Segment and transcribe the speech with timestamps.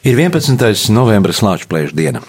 [0.00, 0.88] Ir 11.
[0.88, 2.22] novembris Latvijas diena.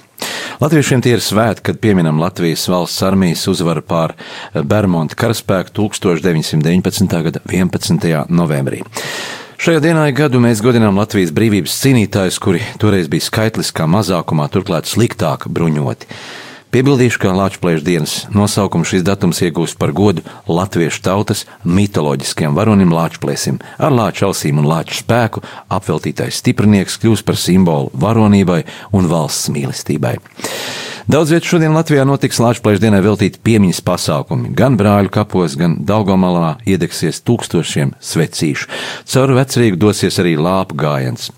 [0.59, 4.11] Latviešiem tie ir svētki, kad pieminam Latvijas valsts armijas uzvaru pār
[4.51, 7.15] Bermuda karaspēku 1919.
[7.29, 8.09] gada 11.
[8.27, 8.81] novembrī.
[9.55, 15.47] Šajā dienā gadu mēs godinām Latvijas brīvības cīnītājus, kuri toreiz bija skaitliskā mazākumā, turklāt sliktāk
[15.47, 16.11] bruņoti.
[16.71, 23.57] Piebildīšu, ka Latvijas dienas nosaukumu šis datums iegūst par godu latviešu tautas mitoloģiskiem varonim Latviesim.
[23.75, 28.61] Ar lāču ausīm un lāču spēku apveltītais stiprinieks kļūst par simbolu varonībai
[28.95, 30.13] un valsts mīlestībai.
[31.11, 34.55] Daudz vietu šodien Latvijā notiks Latvijas dienai veltīti piemiņas pasākumi.
[34.55, 38.71] Gan brāļu kapos, gan Daugomalā iedegsies tūkstošiem svecīšu.
[39.11, 41.33] Caur vecrīgu dosies arī lāpu gājiens.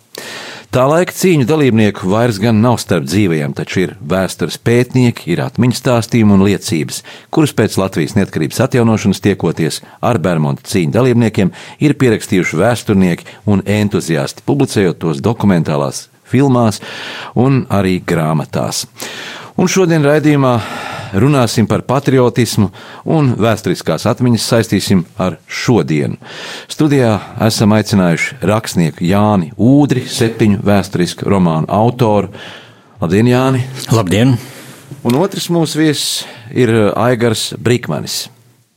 [0.74, 5.82] Tā laika cīņu dalībnieku vairs gan nav starp dzīvajiem, taču ir vēstures pētnieki, ir atmiņas
[5.84, 12.58] stāstījumi un liecības, kurus pēc Latvijas neatkarības atjaunošanas tiekoties ar Bermuda cīņu dalībniekiem ir pierakstījuši
[12.64, 16.82] vēsturnieki un entuziasti, publicējot tos dokumentālās filmās
[17.38, 18.88] un arī grāmatās.
[19.54, 20.56] Un šodien raidījumā
[21.14, 22.70] runāsim par patriotismu
[23.16, 26.18] un vēsturiskās atmiņas saistīsim ar šodienu.
[26.72, 27.16] Studijā
[27.48, 32.34] esam aicinājuši rakstnieku Jāni Udri, septiņu vēsturisku romānu autoru.
[33.02, 33.64] Labdien, Jāni!
[33.92, 34.38] Labdien!
[35.04, 38.28] Un otrs mūsu viesis ir Aigars Brīkmanis.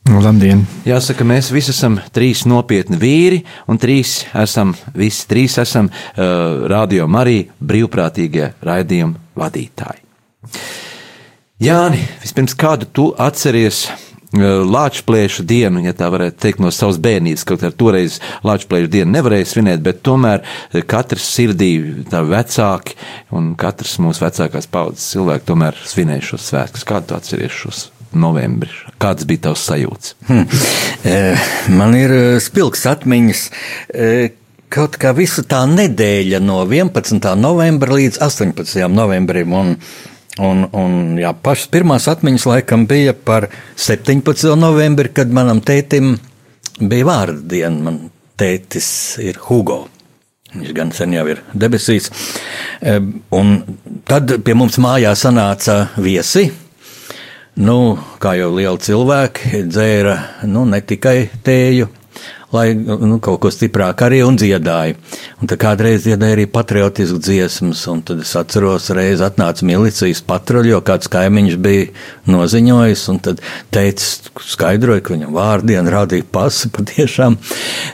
[0.07, 0.63] Labdien!
[0.87, 7.09] Jāsaka, mēs visi esam trīs nopietni vīri, un trīs esam, visi trīs esam uh, radio
[7.11, 10.06] Marija brīvprātīgie raidījumu vadītāji.
[11.57, 13.87] Jāni, vispirms kādu tu atceries
[14.37, 17.45] Latvijas dienu, ja tā varētu teikt, no savas bērnības.
[17.49, 20.43] Kaut arī toreiz Latvijas dienu nevarēja svinēt, bet tomēr
[20.91, 21.71] katrs sirdī,
[22.13, 22.99] tā vecāki
[23.33, 26.85] un katrs mūsu vecākās paudzes cilvēki tomēr svinēja šos svētkus.
[26.85, 27.81] Kādu tu atceries šos?
[28.17, 28.75] Novembris.
[29.01, 30.13] Kāds bija tavs sajūts?
[30.29, 30.45] Hmm.
[31.79, 32.13] Man ir
[32.45, 33.47] spilgts atmiņas.
[34.77, 37.33] Kaut kā visa tā nedēļa no 11.
[37.41, 38.85] novembra līdz 18.
[38.93, 39.57] novembrim.
[39.57, 39.73] Un,
[40.37, 43.49] Un, un jā, pašas pirmās atmiņas laikam bija par
[43.81, 44.51] 17.
[44.61, 46.19] novembri, kad manam tētim
[46.81, 47.87] bija vārda diena.
[47.89, 48.01] Man
[48.37, 48.89] tētis
[49.25, 49.87] ir Hugo.
[50.53, 52.11] Viņš gan sen jau ir debesīs.
[52.81, 52.99] E,
[53.37, 53.57] un
[54.09, 56.51] tad pie mums mājā sanāca viesi.
[57.57, 60.17] Nu, kā jau liela cilvēki, dzēra
[60.53, 61.89] nu, ne tikai tēju,
[62.57, 64.97] lai nu, kaut ko stiprāk arī un dziedāja.
[65.41, 70.73] Un tā kādreiz dziedāja arī patriotisku dziesmas, un tad es atceros, reiz atnāca milicijas patruļi,
[70.73, 71.87] jo kāds kaimiņš bija
[72.33, 73.43] noziņojis, un tad
[73.75, 77.39] teica, skaidroja, ka viņam vārdienu rādīja pasi patiešām,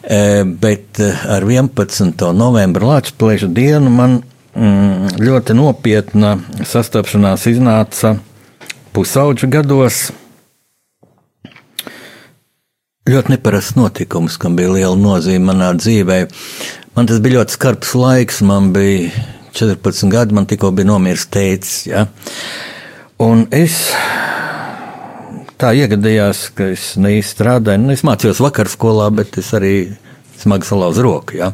[0.02, 0.22] e,
[0.62, 2.26] bet e, ar 11.
[2.38, 4.20] novembra Latvijas dienu man
[4.54, 6.36] mm, ļoti nopietna
[6.68, 8.16] sastapšanās iznāca
[8.92, 10.10] pusauģu gados
[13.08, 16.18] ļoti neparasts notikums, kam bija liela nozīme manā dzīvē.
[16.94, 19.10] Man tas bija ļoti skarbs laiks, man bija
[19.58, 21.80] 14 gadi, man tikko bija nomiris tēcis.
[21.90, 22.06] Ja?
[23.22, 23.80] Un es
[25.58, 27.82] tā iegadījās, ka es neīsti strādāju.
[27.82, 29.74] Nu, es mācījos vakar skolā, bet es arī
[30.38, 31.40] smagi salauzu roku.
[31.42, 31.52] Ja?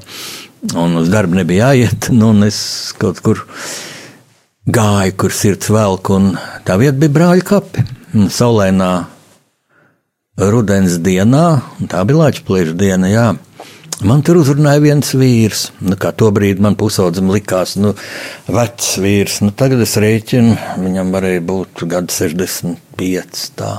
[0.76, 2.58] Un uz darbu nebija jāiet, nu, un es
[3.00, 3.46] kaut kur
[4.68, 6.34] gāju, kur sirds velk, un
[6.68, 7.92] tā vieta bija brāļa kapi.
[8.32, 8.92] Saulēnā
[10.38, 11.60] rudens dienā,
[11.90, 13.10] tā bija Latvijas diena.
[13.10, 13.28] Jā.
[14.06, 15.68] Man tur uzrunāja viens vīrs.
[15.82, 17.96] Nu, kā to brīdi man pusaudzim likās, nu,
[18.46, 19.40] vecs vīrs.
[19.42, 20.54] Nu, tagad es rēķinu,
[20.84, 23.44] viņam varēja būt gadi 65.
[23.58, 23.72] Tā.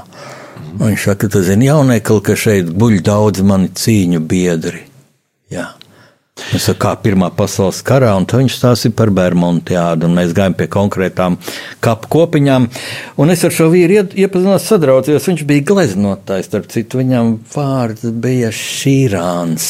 [0.76, 4.84] Un viņš saka, ka tas ir jauniekli, ka šeit guļ daudz mani cīņu biedri.
[5.54, 5.70] Jā.
[6.56, 10.70] Es saku, kā Pirmā pasaules karā, un viņš stāstīja par Bermudiādu, un mēs gājām pie
[10.72, 11.38] konkrētām
[11.84, 12.68] kapu kopiņām.
[13.22, 15.28] Un es ar šo vīru iepazinos, sadraudzījos.
[15.30, 19.68] Viņš bija gleznotājs, starp citu, viņam vārds bija Šīrāns,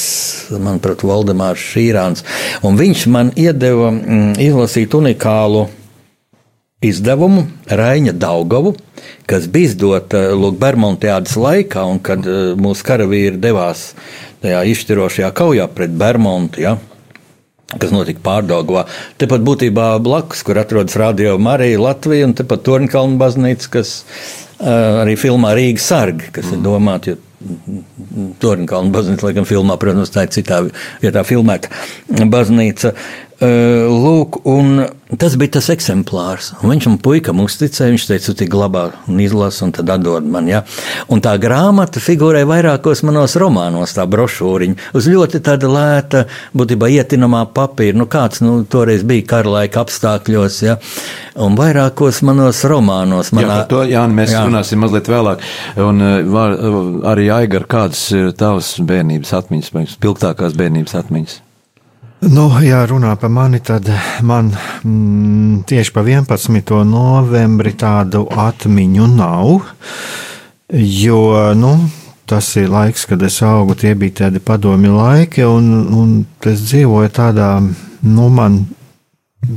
[0.55, 2.23] manuprāt, Valdemārs Šīrāns.
[2.67, 5.67] Un viņš man iedeva mm, izlasīt unikālu
[6.81, 8.73] izdevumu Raina Daugavu,
[9.27, 10.21] kas bija izdota
[10.59, 13.89] Bermudiādas laikā, un kad uh, mūsu karavīri devās
[14.43, 16.63] tajā izšķirošajā kaujā pret Bermudu.
[16.63, 16.77] Ja?
[17.77, 18.85] kas notika Pārdagovā.
[19.21, 25.13] Tepat būtībā blakus, kur atrodas Radio Marija Latvija un tepat Torņkalna baznīca, kas uh, arī
[25.19, 26.55] filmā Rīgas sargi, kas mm.
[26.55, 27.25] ir domāti, jo
[28.41, 30.63] Torņkalna baznīca, laikam filmā, protams, tā ir citā
[31.03, 31.69] vietā filmēta
[32.33, 32.95] baznīca.
[33.39, 34.81] Lūk, un
[35.17, 36.49] tas bija tas eksemplārs.
[36.59, 40.49] Un viņš man puikam uzticēja, viņš teica, tu glabā un izlasi, un tad atdod man.
[40.51, 40.65] Ja?
[41.07, 47.45] Un tā grāmata figurē vairākos manos romānos, tā brošūriņa, uz ļoti tāda lēta, būtībā ietinamā
[47.55, 50.75] papīra, nu kāds nu, toreiz bija karalaika apstākļos, ja?
[51.39, 53.31] un vairākos manos romānos.
[53.31, 53.61] Manā...
[53.61, 54.43] Jā, to, Jāni, mēs jā.
[54.49, 55.47] runāsim mazliet vēlāk.
[55.79, 56.03] Un
[56.35, 56.59] var,
[57.15, 61.45] arī Aigar, kādas ir tavas bērnības atmiņas, spilgtākās bērnības atmiņas?
[62.19, 63.87] Nu, ja runā par mani, tad
[64.27, 64.49] man
[64.83, 66.73] mm, tieši pa 11.
[66.83, 69.61] novembri tādu atmiņu nav.
[70.75, 71.21] Jo
[71.55, 71.71] nu,
[72.27, 76.11] tas ir laiks, kad es augu, tie bija tādi padomi laiki, un, un
[76.51, 77.53] es dzīvoju tādā,
[78.03, 78.65] nu, man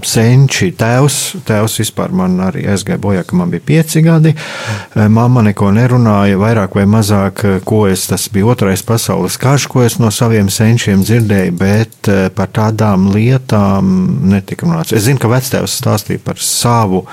[0.07, 4.33] senči, tēvs, tēvs vispār man arī aizgāja bojā, ka man bija pieci gadi.
[4.33, 9.69] Eh, mamma neko nerunāja, vairāk vai mazāk, eh, ko es, tas bija otrais pasaules karš,
[9.69, 13.93] ko es no saviem senčiem dzirdēju, bet eh, par tādām lietām
[14.33, 14.95] netika runāts.
[14.97, 17.05] Es zinu, ka vectēvs stāstīja par savu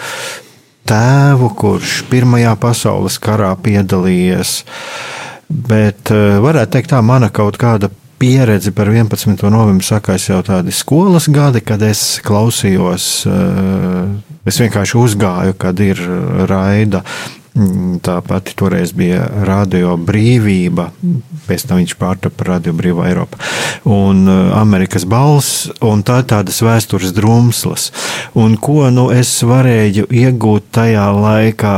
[0.89, 4.63] tēvu, kurš Pirmajā pasaules karā piedalījies.
[5.49, 7.89] Bet varētu teikt, tā mana kaut kāda
[8.19, 9.49] pieredzi par 11.
[9.49, 16.01] novembri sakās jau tādi skolas gadi, kad es klausījos, eh, es vienkārši uzgāju, kad ir
[16.49, 17.03] raida.
[17.59, 20.91] Mm, tā pati toreiz bija Radio Brīvība,
[21.47, 23.39] pēc tam viņš pārtapa Radio Brīvā Eiropa,
[23.89, 27.89] un eh, Amerikas balss, un tā tādas vēstures drumslas.
[28.37, 31.75] Un ko nu es varēju iegūt tajā laikā,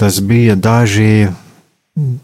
[0.00, 1.28] tas bija daži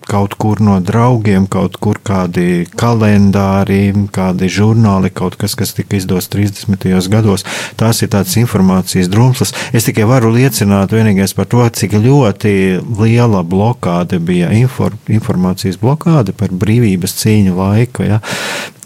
[0.09, 6.31] kaut kur no draugiem, kaut kur kādi kalendāri, kādi žurnāli, kaut kas, kas tika izdots
[6.33, 6.87] 30.
[7.13, 7.45] gados.
[7.77, 9.53] Tās ir tādas informācijas drumslas.
[9.77, 12.55] Es tikai varu liecināt vienīgais par to, cik ļoti
[12.97, 18.09] liela blokāde bija infor, informācijas blokāde par brīvības cīņu laiku.
[18.09, 18.23] Ja?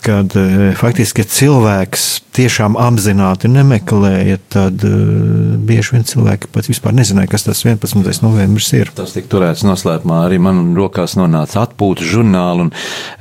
[0.02, 4.90] Kad e, faktiski cilvēks tiešām apzināti nemeklēja, tad e,
[5.68, 8.22] bieži vien cilvēki pat vispār nezināja, kas tas 11.
[8.24, 8.90] novembris ir.
[8.96, 10.22] Tas tika turēts noslēpumā.
[10.26, 12.72] Arī man rokās nonāca atpūtas žurnāli, un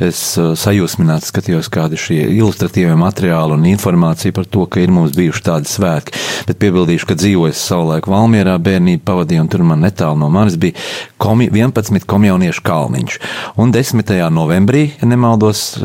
[0.08, 5.14] es e, sajūsmināti skatījos, kādi šie ilustratīvie materiāli un informācija par to, ka ir mums
[5.18, 6.18] bijuši tādi svētki.
[6.48, 10.80] Bet piebildīšu, ka dzīvoju savulaik Valmierā, bērnību pavadīju, un tur man netālu no manis bija
[11.22, 13.20] komi 11 komjauniešu kalniņš.
[13.62, 14.16] Un 10.
[14.34, 15.76] novembrī, ja nemaldos,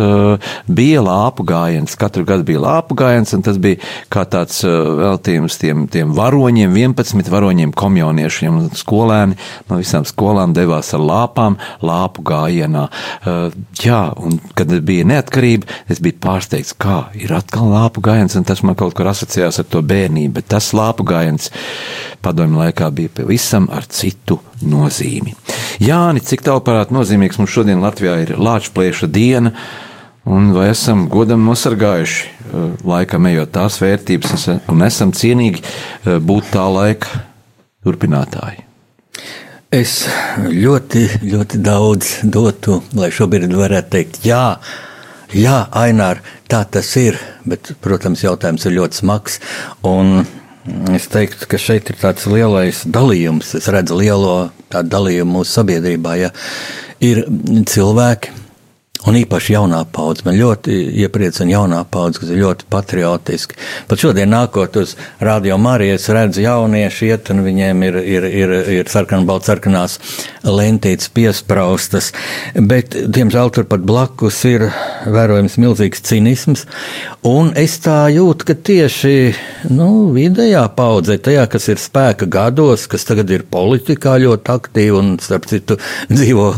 [0.66, 1.96] bija bija lāpu gājiens.
[1.98, 3.80] Katru gadu bija lāpu gājiens, un tas bija
[4.12, 8.60] kā tāds uh, veltījums tiem, tiem varoņiem, 11 varoņiem, komjauniešiem.
[8.76, 9.38] Skolēni
[9.70, 12.86] no visām skolām devās ar lāpām lāpu gājienā.
[13.22, 13.48] Uh,
[13.82, 18.62] jā, un kad bija neatkarība, es biju pārsteigts, kā ir atkal lāpu gājiens, un tas
[18.66, 21.50] man kaut kur asociējās ar to bērnību, bet tas lāpu gājiens
[22.22, 25.34] padomju laikā bija pavisam ar citu nozīmi.
[25.82, 29.52] Jāni, cik tālparāt nozīmīgs mums šodien Latvijā ir Lāčplieša diena,
[30.26, 36.52] un vai esam godam nosargājuši eh, laikam ejot tās vērtības un esam cienīgi eh, būt
[36.54, 37.24] tā laika
[37.86, 38.64] turpinātāji.
[39.74, 40.06] Es
[40.38, 44.56] ļoti, ļoti daudz dotu, lai šobrīd varētu teikt, jā,
[45.34, 49.40] jā Ainār, tā tas ir, bet, protams, jautājums ir ļoti smags.
[50.94, 54.36] Es teiktu, ka šeit ir tāds lielais dalījums, es redzu lielo
[54.70, 56.30] dalījumu mūsu sabiedrībā, ja
[57.02, 57.24] ir
[57.66, 58.45] cilvēki,
[59.06, 60.24] Un īpaši jaunā paudze.
[60.26, 60.74] Man ļoti
[61.04, 63.54] iepriecina jaunā paudze, kas ir ļoti patriotiski.
[63.86, 68.90] Pat šodien, nākot uz radio Marijas, redzu jaunieši iet, un viņiem ir, ir, ir, ir
[68.90, 70.00] sarkanbalts, sarkanās
[70.42, 72.10] lentītes piespraustas.
[72.58, 74.66] Bet, diemžēl, turpat blakus ir
[75.06, 76.66] vērojams milzīgs cinisms.
[77.26, 79.14] Un es tā jūtu, ka tieši
[79.70, 85.14] nu, vidējā paudzē, tajā, kas ir spēka gados, kas tagad ir politikā ļoti aktīvi un,
[85.22, 85.78] starp citu,
[86.16, 86.50] dzīvo,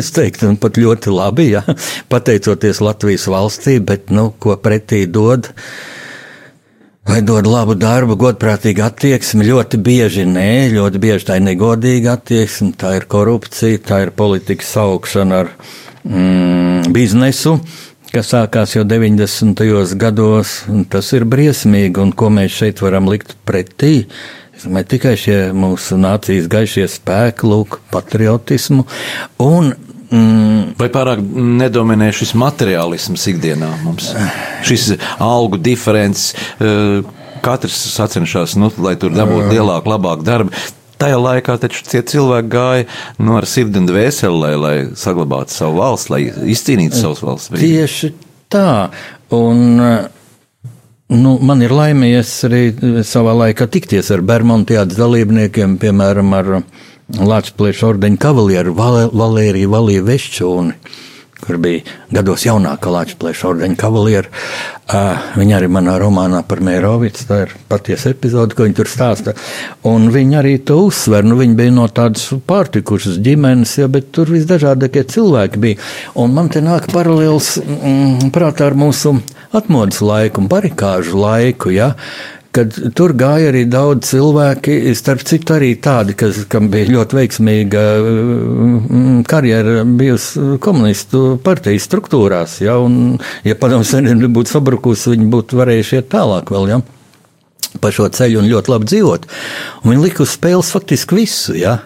[0.00, 1.50] es teiktu, pat ļoti labi.
[1.58, 1.64] Ja?
[2.12, 5.50] Pateicoties Latvijas valstī, bet nu, ko pretī dod.
[7.10, 9.46] Vai dod labu darbu, godprātīgu attieksmi?
[9.48, 14.74] Ļoti bieži nē, ļoti bieži tā ir negodīga attieksme, tā ir korupcija, tā ir politikas
[14.78, 15.50] augšana ar
[16.04, 17.56] mm, biznesu,
[18.12, 19.64] kas sākās jau 90.
[19.98, 20.60] gados.
[20.92, 24.04] Tas ir briesmīgi, un ko mēs šeit varam likt pretī?
[24.68, 28.84] Ne tikai šie mūsu nācijas gaišie spēki, lūk, patriotismu
[29.40, 29.72] un.
[30.10, 34.10] Vai pārāk nedominē šis materiālisms ikdienā mums?
[34.66, 37.06] Šis algu diferences, eh,
[37.44, 40.62] katrs sacenšas, nu, lai tur dabūtu lielāku, labāku darbu.
[41.00, 42.86] Tajā laikā taču tie cilvēki gāja
[43.18, 47.54] nu, ar sirdi un dvēseli, lai, lai saglabātu savu valsts, lai izcīnītu savas valsts.
[47.60, 48.14] Tieši
[48.52, 48.90] tā.
[49.30, 50.10] Un,
[51.10, 52.60] Nu, man ir laimījies arī
[53.02, 56.50] savā laikā tikties ar Bermudas dalībniekiem, piemēram, ar
[57.18, 60.74] Latvijas ordeņa kavalieru Valēriju Valiju Vešķūni,
[61.40, 64.30] kur bija gados jaunākā Latvijas ordeņa kavaliera.
[65.38, 69.34] Viņa arī manā romānā par Mērovicu, tā ir patiesa epizode, ko viņa tur stāsta.
[69.86, 71.26] Un viņa arī to uzsver.
[71.26, 75.80] Nu, viņa bija no tādas pārtikušas ģimenes, ja, bet tur visdažādākie cilvēki bija.
[76.18, 79.16] Un man te nāk paralēls mm, prātā ar mūsu
[79.56, 81.74] atmodas laiku un barikāžu laiku.
[81.74, 81.94] Ja,
[82.54, 87.84] kad tur gāja arī daudz cilvēki, starp citu arī tādi, kas, kam bija ļoti veiksmīga
[88.00, 95.60] mm, karjera bijusi komunistu partijas struktūrās, ja, un, ja padomu savienība būtu sabrukusi, viņi būtu
[95.60, 96.80] varējuši iet tālāk vēl, ja,
[97.78, 99.30] pa šo ceļu un ļoti labi dzīvot.
[99.84, 101.78] Un viņi lika uz spēles faktiski visu, ja.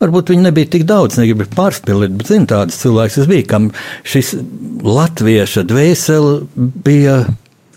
[0.00, 3.66] Varbūt viņi nebija tik daudz, negribu pārspīlēt, bet zinu, tādas cilvēks bija, kam
[4.08, 4.32] šis
[4.86, 6.38] latvieša dvēsele
[6.86, 7.18] bija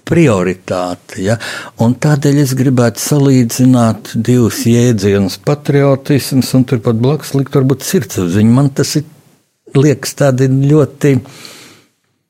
[0.08, 1.22] prioritāte.
[1.24, 1.38] Ja?
[1.84, 8.52] Un tādēļ es gribētu salīdzināt divus jēdzienus- patriotisms un turpat blakus likt varbūt sirdsapziņu.
[8.52, 9.04] Man tas ir
[9.76, 11.20] liekas tādi ļoti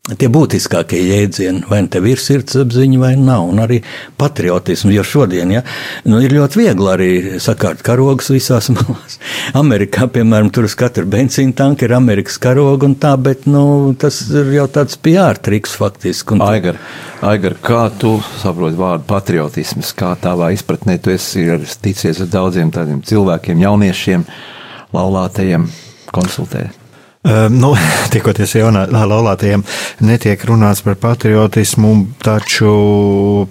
[0.04, 3.78] tie būtiskākie jēdzieni, vai nu tev ir sirdsapziņa, vai nav, un arī
[4.20, 4.92] patriotisms.
[4.92, 5.62] Jo šodien ja,
[6.12, 7.08] nu, ir ļoti viegli arī
[7.44, 9.16] sakārt karogus visās malās.
[9.56, 13.64] Amerikā, piemēram, tur uz katra benzīna tanka ir Amerikas karoga un tā, bet nu,
[13.96, 16.36] tas ir jau tāds PR triks faktiski.
[16.36, 16.44] Un...
[16.50, 16.84] Aigar,
[17.24, 21.48] Aigar, kā tu saproti vārdu patriotisms, kā tavā izpratnē tu esi
[21.80, 24.28] ticies ar daudziem tādiem cilvēkiem, jauniešiem,
[24.92, 25.72] laulātajiem,
[26.12, 26.83] konsultējot?
[27.24, 27.70] Um, nu,
[28.14, 29.62] tikoties jaunā laulātajiem,
[30.04, 32.74] netiek runāts par patriotismu, taču,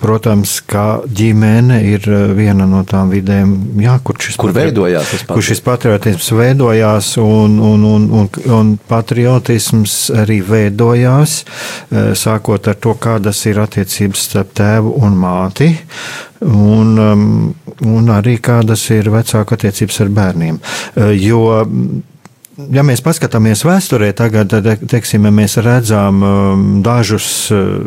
[0.03, 2.05] protams, kā ģimene ir
[2.37, 7.89] viena no tām vidēm, jā, kur šis, kur veidojās, kur šis patriotisms veidojās, un, un,
[7.95, 11.41] un, un, un patriotisms arī veidojās,
[12.21, 15.73] sākot ar to, kādas ir attiecības starp tēvu un māti.
[16.43, 17.27] Un, um,
[17.87, 20.57] un arī kādas ir vecāku attiecības ar bērniem.
[21.23, 21.45] Jo
[22.71, 24.53] ja mēs paskatāmies vēsturē, tagad,
[24.91, 27.81] teiksim, mēs redzam um, dažus uh,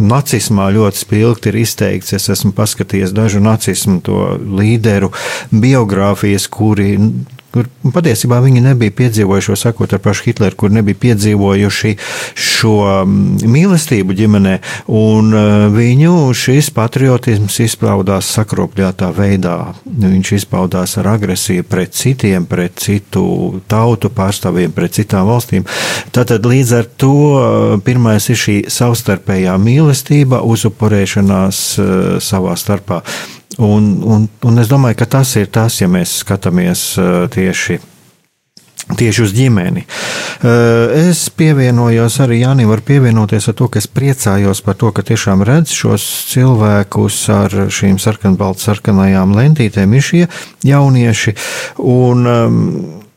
[0.00, 2.14] nacismā ļoti spilgti ir izteikts.
[2.16, 4.00] Es esmu paskatījies dažu nacismu
[4.60, 5.12] līderu
[5.52, 6.94] biogrāfijas, kuri
[7.54, 11.94] kur patiesībā viņi nebija piedzīvojuši, sakot ar pašu Hitleru, kur nebija piedzīvojuši
[12.38, 14.54] šo mm, mīlestību ģimenē,
[15.00, 15.42] un e,
[15.74, 19.56] viņu šis patriotisms izpaudās sakropļātā veidā.
[19.84, 23.24] Viņš izpaudās ar agresiju pret citiem, pret citu
[23.70, 25.66] tautu pārstāvjiem, pret citām valstīm.
[26.14, 27.42] Tātad līdz ar to e,
[27.86, 31.90] pirmais ir šī savstarpējā mīlestība, uzupurēšanās e,
[32.24, 33.02] savā starpā.
[33.58, 36.92] Un, un, un es domāju, ka tas ir tas, ja mēs skatāmies
[37.34, 37.80] tieši.
[38.90, 39.84] Tieši uz ģimeni.
[40.98, 45.44] Es pievienojos arī Jānis, var pievienoties ar to, ka es priecājos par to, ka tiešām
[45.46, 50.24] redz šos cilvēkus ar šīm sarkanbaltu sarkanajām lentītēm, ir šie
[50.66, 51.36] jaunieši.
[51.86, 52.26] Un,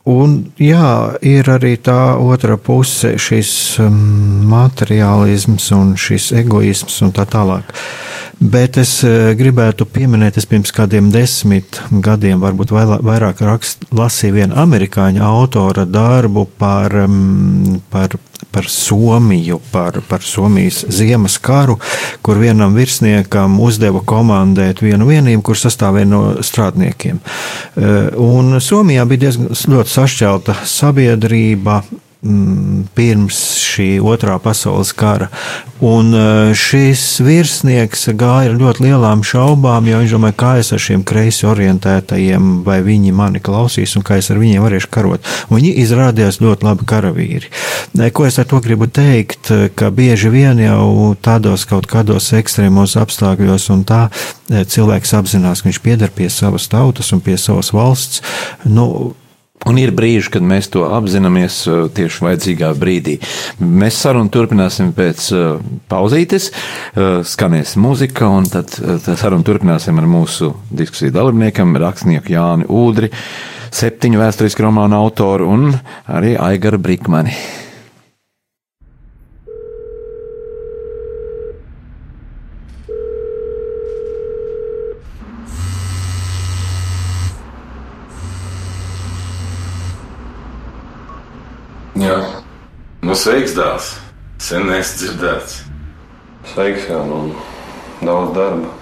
[0.04, 0.88] un jā,
[1.24, 3.52] ir arī tā otra puse, šis
[4.50, 7.72] materiālisms un šis egoisms un tā tālāk.
[8.44, 14.58] Bet es eh, gribētu pieminēt, es pirms kādiem desmit gadiem, varbūt vairāk rakst, lasīju vienu
[14.58, 18.18] amerikāņu autora darbu par, mm, par,
[18.52, 21.78] par Somiju, par, par Somijas ziemas karu,
[22.22, 27.20] kur vienam virsniekam uzdeva komandēt vienu vienību, kur sastāvēja no strādniekiem.
[27.20, 31.82] Eh, un Somijā bija diezgan ļoti sašķelta sabiedrība,
[32.94, 35.28] pirms šī otrā pasaules kara.
[35.84, 36.20] Un e,
[36.56, 41.44] šis virsnieks gāja ar ļoti lielām šaubām, jo viņš domāja, kā es ar šiem kreisi
[41.50, 45.32] orientētajiem, vai viņi mani klausīs un kā es ar viņiem varēšu karot.
[45.50, 47.50] Un viņi izrādījās ļoti labi karavīri.
[47.98, 49.52] E, ko es ar to gribu teikt?
[49.76, 55.68] Ka bieži vien jau tādos kaut kādos ekstrēmos apstākļos un tā e, cilvēks apzinās, ka
[55.68, 58.24] viņš pieder pie savas tautas un pie savas valsts.
[58.64, 59.12] Nu,
[59.64, 63.14] Un ir brīži, kad mēs to apzināmies uh, tieši vajadzīgā brīdī.
[63.64, 68.74] Mēs sarunu turpināsim pēc uh, pauzītes, uh, skanēs muzika, un tad
[69.06, 73.12] sarunu turpināsim ar mūsu diskusiju dalībniekam, rakstnieku Jāni Udri,
[73.74, 75.70] septiņu vēsturisku romānu autoru un
[76.12, 77.63] arī Aigaru Brikmani.
[93.04, 93.94] Nu, sveiks, dēls!
[94.44, 95.54] Sen neesmu dzirdēts.
[96.52, 97.32] Sveiks, jā, nu,
[98.04, 98.72] daudz darba.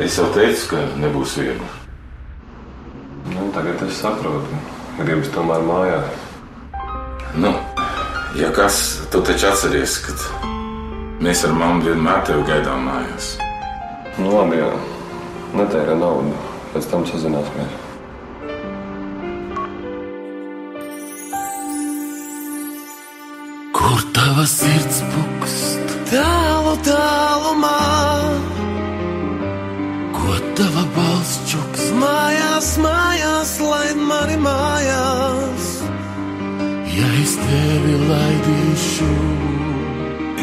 [0.00, 1.68] Es jau teicu, ka nebūs viegli.
[3.34, 4.60] Nu, tagad es saprotu,
[5.00, 6.20] gribas tomēr mājās.
[7.36, 7.52] Nu,
[8.40, 8.82] ja kas,
[9.12, 10.16] tu taču atceries, ka
[11.24, 13.34] mēs ar mammu vienmēr tevi gaidām mājās.
[14.16, 14.70] Nu, labi, jā.
[15.56, 16.32] Netērē naudu,
[16.72, 17.85] pēc tam sazināsimies.
[24.36, 25.92] Tava sirds pukst?
[26.10, 27.76] Tālu, tālumā.
[30.12, 31.86] Ko tava balss čuks?
[31.96, 35.70] Mājās, mājās, laid mani mājās.
[36.98, 39.10] Ja es tevi laidīšu,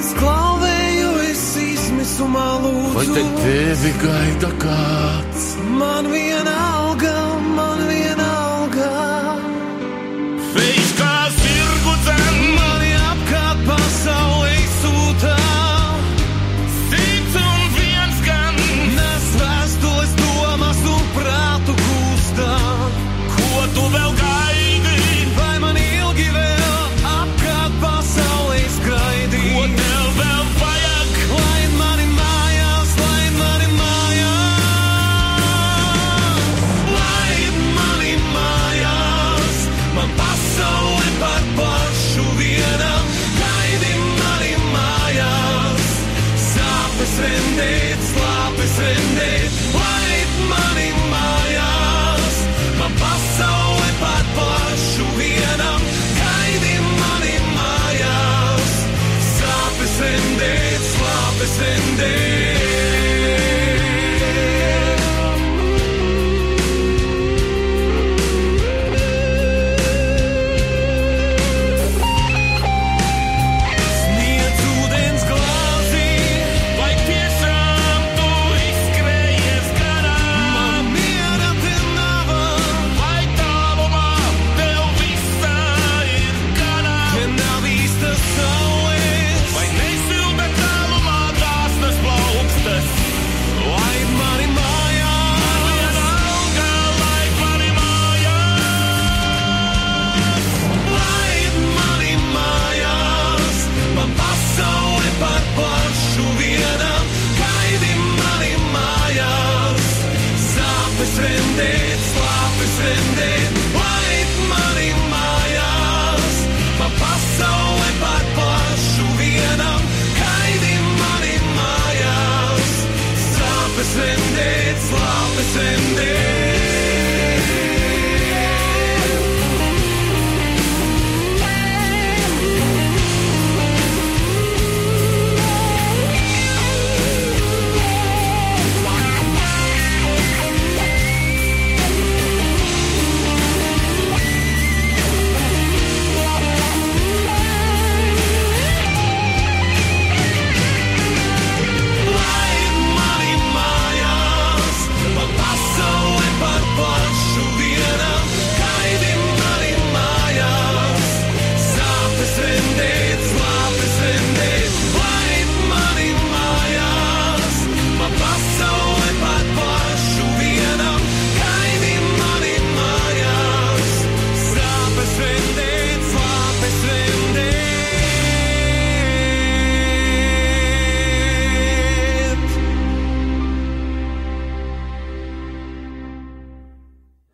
[0.01, 1.83] es klauvēju, es izmisēju.
[2.03, 2.50] klusumā
[2.93, 3.13] Vai lūdzu.
[3.13, 5.45] te tevi gaida kāds?
[5.79, 7.17] Man viena alga,
[7.57, 8.02] man viena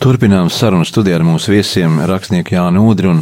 [0.09, 3.19] Turpinām sarunu studijā ar mūsu viesiem, rakstnieku Jānu Udri un,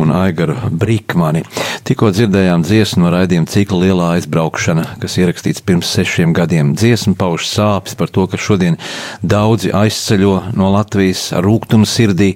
[0.00, 1.42] un Aigaru Brīkmani.
[1.84, 6.72] Tikko dzirdējām dziesmu no raidījuma cikla Lielā aizbraukšana, kas ierakstīts pirms sešiem gadiem.
[6.72, 8.80] Dziesma pauž sāpes par to, ka šodien
[9.20, 12.30] daudzi aizceļo no Latvijas ar rūgtumu sirdī,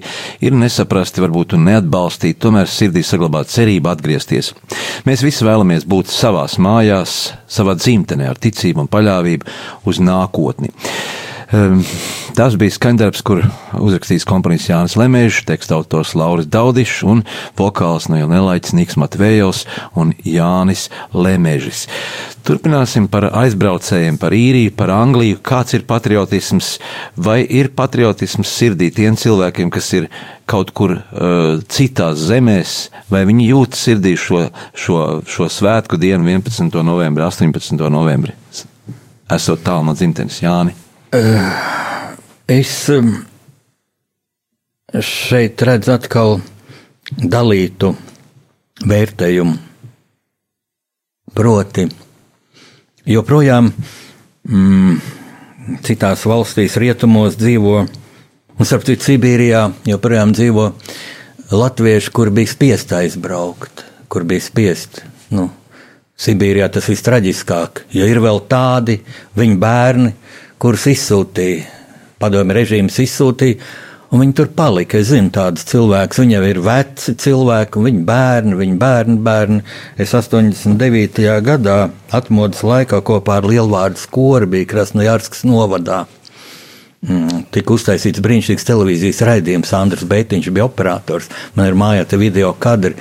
[0.45, 4.53] ir nesaprasti, varbūt un neatbalstīti, tomēr sirdī saglabāt cerību atgriezties.
[5.09, 9.57] Mēs visi vēlamies būt savās mājās, savā dzimtenē ar ticību un paļāvību
[9.89, 10.69] uz nākotni.
[11.53, 11.83] Um,
[12.37, 13.39] Tas bija skaņdarbs, kur
[13.81, 17.23] uzrakstījis komponijas Jānis Lemēžs, teksta autors Lauris Daudišs un
[17.57, 19.63] vokāls no Nelaiķis Niks Matvējos
[19.97, 20.83] un Jānis
[21.17, 21.87] Lemēžis.
[22.45, 25.41] Turpināsim par aizbraucējiem, par īriju, par Angliju.
[25.41, 26.75] Kāds ir patriotisms
[27.17, 30.11] vai ir patriotisms sirdī tiem cilvēkiem, kas ir
[30.45, 32.79] kaut kur uh, citās zemēs,
[33.09, 34.45] vai viņi jūt sirdī šo,
[34.77, 36.83] šo, šo svētku dienu 11.
[36.85, 37.87] novembri, 18.
[37.89, 38.37] novembri?
[39.25, 40.83] Esot tālu no dzimtenes Jāni.
[41.11, 43.13] Es um,
[44.91, 46.41] šeit redzu atkal
[47.07, 47.93] dalītu
[48.83, 49.53] vērtējumu.
[51.37, 51.85] Proti,
[53.07, 54.97] joprojām mm,
[55.87, 57.77] citās valstīs, rietumos dzīvo,
[58.57, 60.65] un starp citu, Sibīrijā joprojām dzīvo
[61.53, 65.05] latvieši, kur bija spiest aizbraukt, kur bija spiest.
[65.31, 65.47] Nu,
[66.19, 68.99] Sibīrijā tas viss traģiskāk, jo ir vēl tādi
[69.39, 70.13] viņu bērni,
[70.61, 71.67] kurus izsūtīja,
[72.21, 73.59] padomju režīms izsūtīja,
[74.11, 74.97] un viņi tur palika.
[74.99, 79.63] Es zinu tādus cilvēkus, viņi jau ir veci cilvēki, un viņu bērni, viņu bērnu bērni.
[80.01, 81.25] Es 89.
[81.45, 81.79] gadā
[82.15, 86.05] atmodas laikā kopā ar Lielvārdu skolu biju Krasnojārskas novadā.
[87.05, 89.73] Mm, tika uztaisīts brīnišķīgs televīzijas raidījums.
[89.77, 91.27] Andris Beitiņš bija operators.
[91.53, 92.97] Man ir mājā te video kadri.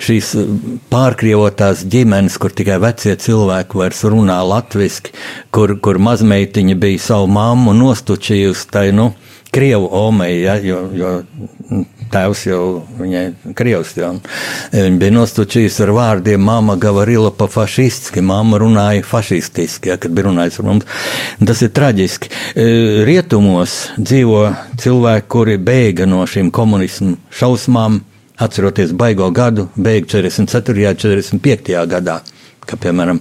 [0.00, 5.12] Šīs mm, pārkrievotās ģimenes, kur tikai vecie cilvēki vairs runā latviešu,
[5.52, 8.70] kur, kur mazmeitiņa bija savu mammu nostučījusi.
[8.72, 9.10] Tai, nu,
[9.54, 11.10] Krievu omei, ja, jo, jo
[12.14, 12.62] tēvs jau
[12.98, 13.24] viņai
[13.58, 14.10] krievs, ja,
[14.72, 20.28] viņa bija nostučījusi ar vārdiem mama gavarila pa fašistiski, mama runāja fašistiski, ja, kad bija
[20.30, 20.88] runājis ar mums.
[21.44, 22.30] Tas ir traģiski.
[22.30, 22.66] E,
[23.08, 24.44] rietumos dzīvo
[24.80, 28.00] cilvēki, kuri bēga no šīm komunismu šausmām,
[28.44, 30.88] atceroties baigo gadu, bēga 44.
[30.94, 31.02] un
[31.42, 31.82] 45.
[31.90, 32.20] gadā,
[32.64, 33.20] kā piemēram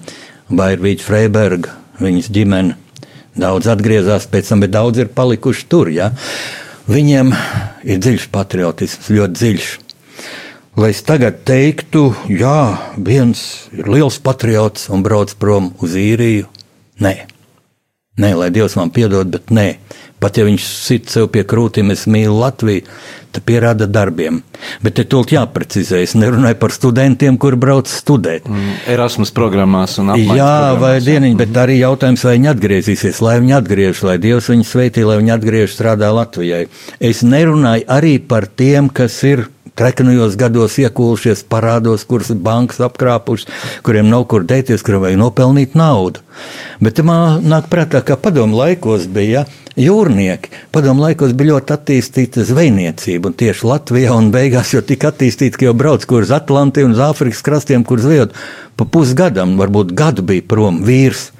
[0.53, 2.79] Bairvīķa Freiberga, viņas ģimene
[3.33, 5.89] Daudz atgriezās, pēc tam, bet daudz ir palikuši tur.
[5.89, 6.11] Ja?
[6.83, 7.29] Viņiem
[7.87, 9.67] ir dziļš patriotisms, ļoti dziļš.
[10.75, 16.49] Lai es tagad teiktu, jā, viens ir liels patriots un brauc prom uz īriju,
[16.99, 17.13] nē.
[18.19, 19.77] Nē, lai Dievs man piedod, bet nē.
[20.23, 22.85] Pat ja viņš sit sev pie krūtīm, es mīlu Latviju,
[23.33, 24.39] tad pierāda darbiem.
[24.85, 25.99] Bet te tūlīt jāprecizē.
[26.05, 28.47] Es nerunāju par studentiem, kuri brauc studēt.
[28.47, 30.37] Mm, Erasmus programmās un apmaiņas.
[30.39, 34.75] Jā, vai dieniņ, bet arī jautājums, vai viņi atgriezīsies, lai viņi atgriežas, lai Dievs viņus
[34.75, 36.67] sveitī, lai viņi atgriežas strādā Latvijai.
[37.03, 39.47] Es nerunāju arī par tiem, kas ir
[39.79, 43.49] trekanajos gados iekūlušies parādos, kurus bankas apkrāpušas,
[43.85, 46.23] kuriem nav kur dēties, kuriem vajag nopelnīt naudu.
[46.83, 49.43] Bet man nāk prātā, ka padomu laikos bija.
[49.43, 50.51] Ja, jūrnieki.
[50.73, 55.69] Padomu laikos bija ļoti attīstīta zvejniecība, un tieši Latvijā un beigās jau tika attīstīta, ka
[55.69, 58.35] jau brauc kur uz Atlantiju un uz Āfrikas krastiem, kur zvejot
[58.77, 61.31] pa pusgadam, varbūt gadu bija prom vīrs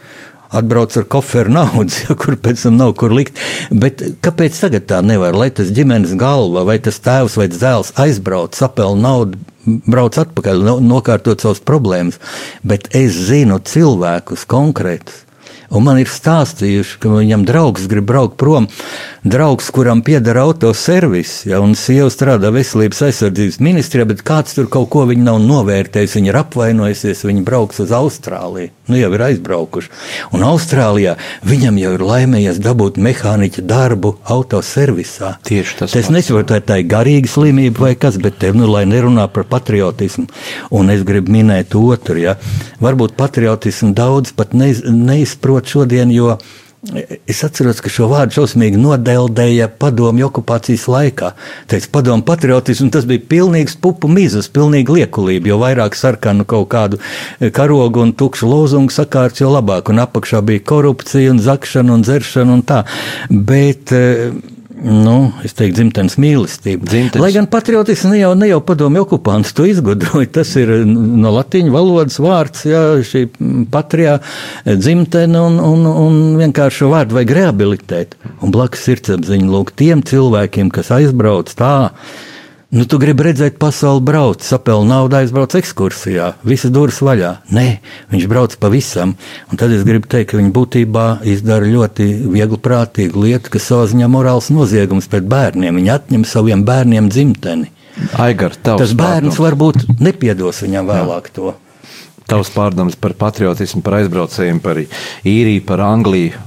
[0.56, 3.40] atbrauc ar koferu naudas, ja, kur pēc tam nav kur likt.
[3.72, 5.38] Bet kāpēc tagad tā nevar?
[5.38, 9.42] Lai tas ģimenes galva, vai tas tēvs vai dēls aizbrauc, sapēl naudu,
[9.88, 12.20] brauc atpakaļ, nokārtot savas problēmas.
[12.68, 15.23] Bet es zinu cilvēkus konkrētus
[15.74, 18.68] Un man ir stāstījuši, ka viņam draugs grib braukt prom.
[19.24, 24.92] Draugs, kuram pieder autoservis, ja, un sieva strādā veselības aizsardzības ministrijā, bet kāds tur kaut
[24.94, 28.74] ko viņa nav novērtējis, viņa ir apvainojusies, viņa brauks uz Austrāliju.
[28.92, 29.90] Nu, jau ir aizbraukuši.
[30.36, 31.16] Un Austrālijā
[31.48, 35.38] viņam jau ir laimējies dabūt mehāniķa darbu autoservisā.
[35.48, 35.96] Tieši tas.
[35.96, 39.48] Es nesaprotu, vai tā ir garīga slimība vai kas, bet te, nu, lai nerunā par
[39.50, 40.28] patriotismu.
[40.76, 42.36] Un es gribu minēt otru, ja.
[42.84, 46.38] Varbūt patriotismu daudz pat neiz, neizprot izmantot šodien, jo
[47.28, 51.30] es atceros, ka šo vārdu šausmīgi nodeldēja padomju okupācijas laikā.
[51.72, 57.00] Teica, padomju patriotismu, tas bija pilnīgs pupu mizas, pilnīgi liekulība, jo vairāk sarkanu kaut kādu
[57.56, 62.58] karogu un tukšu lozungu sakārts, jo labāk, un apakšā bija korupcija un zakšana un dzeršana
[62.58, 62.84] un tā.
[63.32, 63.96] Bet,
[64.84, 66.86] nu, es teiktu, dzimtenes mīlestība.
[66.90, 67.24] Dzimtenes.
[67.24, 71.74] Lai gan patriotisms ne jau, ne jau padomju okupants to izgudroja, tas ir no latīņu
[71.74, 73.24] valodas vārds, jā, šī
[73.74, 74.18] patrijā
[74.68, 78.20] dzimtene un, un, un vienkārši vārdu vajag rehabilitēt.
[78.44, 81.74] Un blakus sirdsapziņa lūk tiem cilvēkiem, kas aizbrauc tā
[82.74, 87.30] Nu, tu gribi redzēt, pasauli brauc, sapēl naudu, aizbrauc ekskursijā, visas durvis vaļā.
[87.54, 87.66] Nē,
[88.10, 89.12] viņš brauc pavisam.
[89.54, 93.86] Un tad es gribu teikt, ka viņi būtībā izdara ļoti viegli prātīgu lietu, kas savā
[93.92, 95.78] ziņā morāls noziegums pret bērniem.
[95.78, 97.70] Viņi atņem saviem bērniem dzimteni.
[98.18, 99.42] Aigar, Tas bērns pārdoms.
[99.46, 101.36] varbūt nepiedos viņam vēlāk Jā.
[101.38, 101.54] to.
[102.26, 106.42] Tavs pārdoms par patriotismu, par aizbraucējiem, par īriju, par Angliju.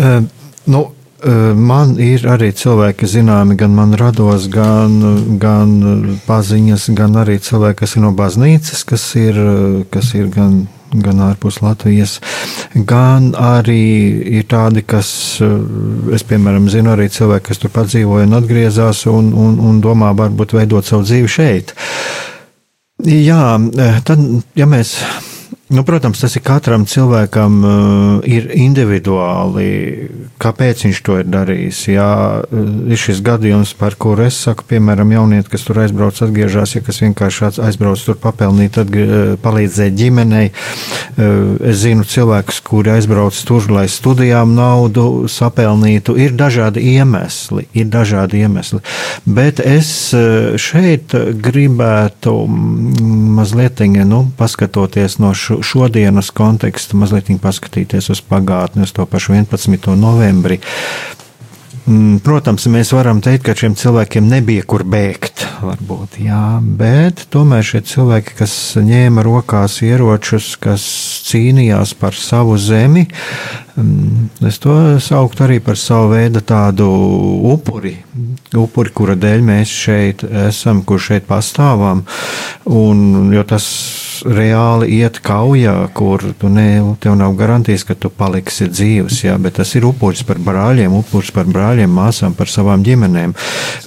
[0.00, 0.24] Uh,
[0.72, 0.86] nu,
[1.24, 4.92] Man ir arī cilvēki, zināmi, gan man rados, gan,
[5.40, 5.70] gan
[6.26, 9.38] paziņas, gan arī cilvēki, kas ir no baznīcas, kas ir,
[9.94, 12.18] kas ir gan, gan ārpus Latvijas,
[12.74, 13.80] gan arī
[14.36, 15.40] ir tādi, kas,
[16.12, 20.58] es piemēram, zinu arī cilvēki, kas tur padzīvoja un atgriezās un, un, un domā varbūt
[20.58, 21.72] veidot savu dzīvi šeit.
[23.04, 23.56] Jā,
[24.04, 24.20] tad,
[24.60, 24.98] ja mēs
[25.68, 29.68] Nu, protams, tas ir katram cilvēkam uh, ir individuāli,
[30.36, 31.78] kāpēc viņš to ir darījis.
[31.88, 32.08] Jā,
[32.44, 36.82] uh, ir šis gadījums, par kuru es saku, piemēram, jaunieti, kas tur aizbrauc, atgriežas, ja
[36.84, 40.50] kas vienkārši aizbrauc tur papelnīt, atgrie, uh, palīdzēt ģimenei.
[40.52, 46.18] Uh, es zinu cilvēkus, kuri aizbrauc tur, lai studijām naudu sapelnītu.
[46.20, 48.82] Ir dažādi iemesli, ir dažādi iemesli.
[49.24, 50.12] Bet es
[50.60, 58.92] šeit gribētu mm, mazliet nu, paskatoties no šo šodienas kontekstu, mazliet paskatīties uz pagātni, uz
[58.92, 59.94] to pašu 11.
[59.98, 60.60] novembri.
[61.84, 67.66] Mm, protams, mēs varam teikt, ka šiem cilvēkiem nebija kur bēgt, varbūt, jā, bet tomēr
[67.66, 70.86] šie cilvēki, kas ņēma rokās ieročus, kas
[71.28, 73.04] cīnījās par savu zemi,
[74.46, 76.86] es to sauktu arī par savu veidu tādu
[77.54, 77.96] upuri,
[78.54, 82.04] upuri, kura dēļ mēs šeit esam, kur šeit pastāvam,
[82.70, 83.66] un jo tas
[84.24, 86.68] reāli iet kaujā, kur tu ne,
[87.02, 91.32] tev nav garantijas, ka tu paliksi dzīves, jā, bet tas ir upuris par brāļiem, upuris
[91.34, 93.34] par brāļiem, māsām, par savām ģimenēm.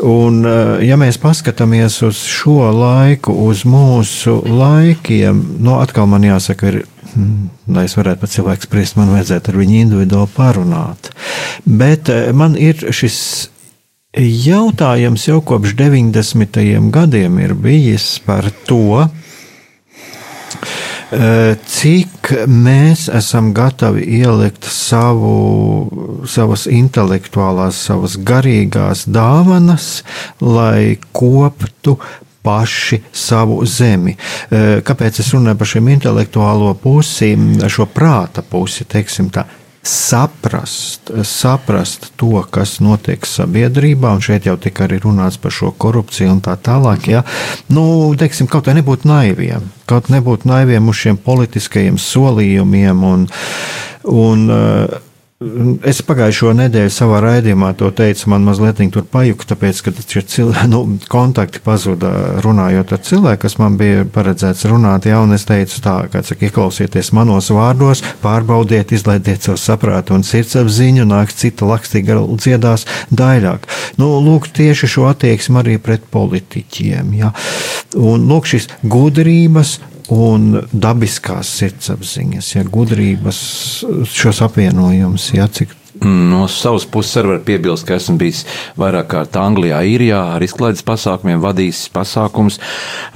[0.04, 0.44] Un,
[0.84, 6.84] ja mēs paskatāmies uz šo laiku, uz mūsu laikiem, nu, atkal man jāsaka, ir
[7.16, 11.12] lai es varētu par cilvēku spriest, man vajadzētu ar viņu individuāli parunāt.
[11.66, 13.20] Bet eh, man ir šis
[14.18, 16.60] jautājums jau kopš 90.
[16.92, 19.08] gadiem ir bijis par to,
[21.08, 30.02] Eh, cik mēs esam gatavi ielikt savu, savas intelektuālās, savas garīgās dāvanas,
[30.44, 31.96] lai koptu
[32.48, 34.16] paši savu zemi.
[34.16, 37.34] Eh, kāpēc es runāju par šiem intelektuālo pusi,
[37.68, 39.46] šo prāta pusi, teiksim tā?
[39.88, 46.34] saprast, saprast to, kas notiek sabiedrībā, un šeit jau tika arī runāts par šo korupciju
[46.34, 47.08] un tā tālāk.
[47.12, 47.24] Ja?
[47.72, 47.86] Nu,
[48.20, 53.28] teiksim, kaut kā nebūt naiviem, kaut nebūt naiviem uz šiem politiskajiem solījumiem un,
[54.12, 55.00] un uh,
[55.86, 60.70] Es pagājušo nedēļu savā raidījumā to teicu, man mazliet tur pajuka, tāpēc, ka šie cilvēki,
[60.74, 60.80] nu,
[61.14, 62.10] kontakti pazuda
[62.42, 66.48] runājot ar cilvēku, kas man bija paredzēts runāt, jā, un es teicu tā, kā saka,
[66.48, 73.70] ieklausieties manos vārdos, pārbaudiet, izlaidiet savu saprātu un sirdsapziņu, nāks cita lakstīga dziedās daļāk.
[74.02, 77.30] Nu, lūk, tieši šo attieksmi arī pret politiķiem, jā.
[77.94, 79.78] Un, lūk, šis gudrības
[80.14, 83.40] un dabiskās sirdsapziņas, ja gudrības,
[84.14, 88.44] šos apvienojumus, ja cik No savas puses arī var piebilst, ka esmu bijis
[88.78, 92.60] vairāk kārt Anglijā, Īrijā ar izklaides pasākumiem, vadījis pasākums.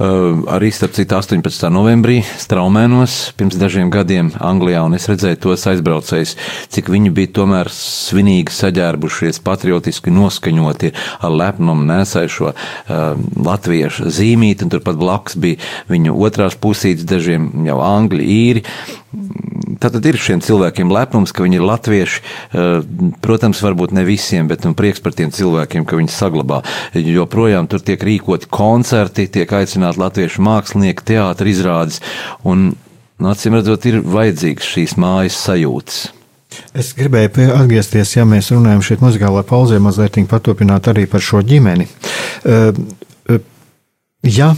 [0.02, 1.68] Uh, arī starp citu 18.
[1.74, 6.36] novembrī Straumēnos pirms dažiem gadiem Anglijā, un es redzēju tos aizbraucējus,
[6.74, 13.14] cik viņi bija tomēr svinīgi saģērbušies, patriotiski noskaņoti, ar lepnumu nesēju šo uh,
[13.46, 18.66] latviešu zīmīti, un turpat blakus bija viņu otrās pusītes, dažiem jau angļi, īri.
[19.82, 22.22] Tātad ir šiem cilvēkiem lepnums, ka viņi ir latvieši.
[22.22, 22.86] Eh,
[23.24, 26.62] protams, varbūt ne visiem, bet nu, prieks par tiem cilvēkiem, ka viņi saglabā.
[26.94, 32.02] Jo projām tur tiek rīkoti koncerti, tiek aicināti latviešu mākslinieki, teātris izrādes.
[32.46, 32.72] Un,
[33.18, 36.02] nu, acīm redzot, ir vajadzīgs šīs mājas sajūtas.
[36.76, 41.88] Es gribēju atgriezties, ja mēs runājam šeit muzikālā pauzē, mazliet paturpināt arī par šo ģimeni.
[42.44, 42.76] Uh,
[43.32, 43.40] uh,
[44.28, 44.52] ja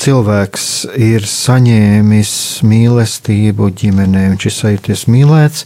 [0.00, 0.64] cilvēks
[0.98, 2.32] ir saņēmis
[2.66, 5.64] mīlestību ģimenē, viņš ir sajūties mīlēts,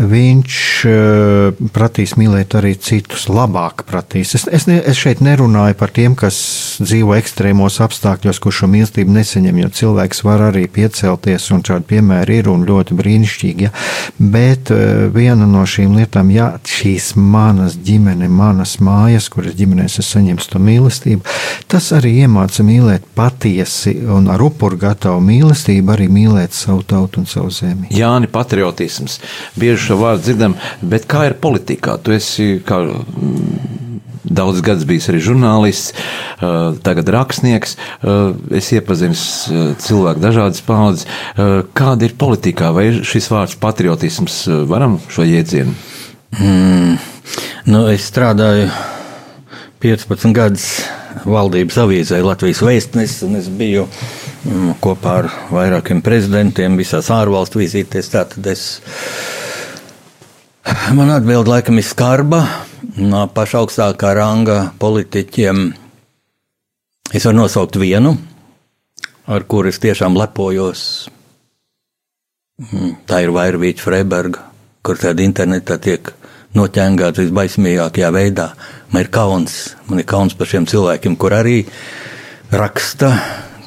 [0.00, 0.56] viņš
[0.90, 4.34] eh, pratīs mīlēt arī citus, labāk pratīs.
[4.38, 6.38] Es, es, ne, es šeit nerunāju par tiem, kas
[6.82, 12.40] dzīvo ekstrēmos apstākļos, kur šo mīlestību neseņem, jo cilvēks var arī piecelties, un šādi piemēri
[12.40, 13.68] ir un ļoti brīnišķīgi.
[13.68, 13.72] Ja?
[14.18, 20.12] Bet eh, viena no šīm lietām, ja šīs manas ģimene, manas mājas, kuras ģimenēs es
[20.16, 21.36] saņemtu to mīlestību,
[21.70, 27.20] tas arī iemāca mīlēt pat patiesi un ar upuru gatavu mīlestību arī mīlēt savu tautu
[27.20, 27.88] un savu zemi.
[27.92, 29.20] Jāni, patriotisms.
[29.56, 31.98] Bieži šo vārdu dzirdam, bet kā ir politikā?
[32.02, 33.68] Tu esi kā mm,
[34.24, 35.92] daudz gadus bijis arī žurnālists,
[36.86, 37.76] tagad rakstnieks.
[38.56, 39.16] Es iepazinu
[39.84, 41.06] cilvēku dažādas paudzes.
[41.76, 42.72] Kāda ir politikā?
[42.74, 45.76] Vai šis vārds patriotisms varam šo jēdzienu?
[46.40, 46.96] Mm,
[47.70, 48.70] nu, es strādāju
[49.84, 50.70] 15 gadus
[51.24, 58.10] valdības avīzē Latvijas vēstnesis, un es biju mm, kopā ar vairākiem prezidentiem visās ārvalstu vizītēs.
[58.12, 58.66] Tātad es,
[60.96, 62.42] man atbild laikam ir skarba
[63.00, 65.66] no paša augstākā ranga politiķiem.
[67.14, 68.16] Es varu nosaukt vienu,
[69.30, 71.08] ar kuru es tiešām lepojos.
[72.60, 74.46] Mm, tā ir Vairvīķa Freiberga,
[74.82, 76.14] kur tāda internetā tiek
[76.56, 78.50] noķēngāts visbaismīgākajā veidā.
[78.92, 81.60] Man ir kauns, man ir kauns par šiem cilvēkiem, kur arī
[82.54, 83.12] raksta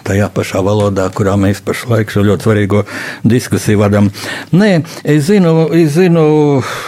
[0.10, 2.84] tajā pašā valodā, kurā mēs pašlaik šo ļoti svarīgo
[3.30, 4.10] diskusiju vadām.
[4.56, 4.72] Nē,
[5.04, 6.24] es zinu, es zinu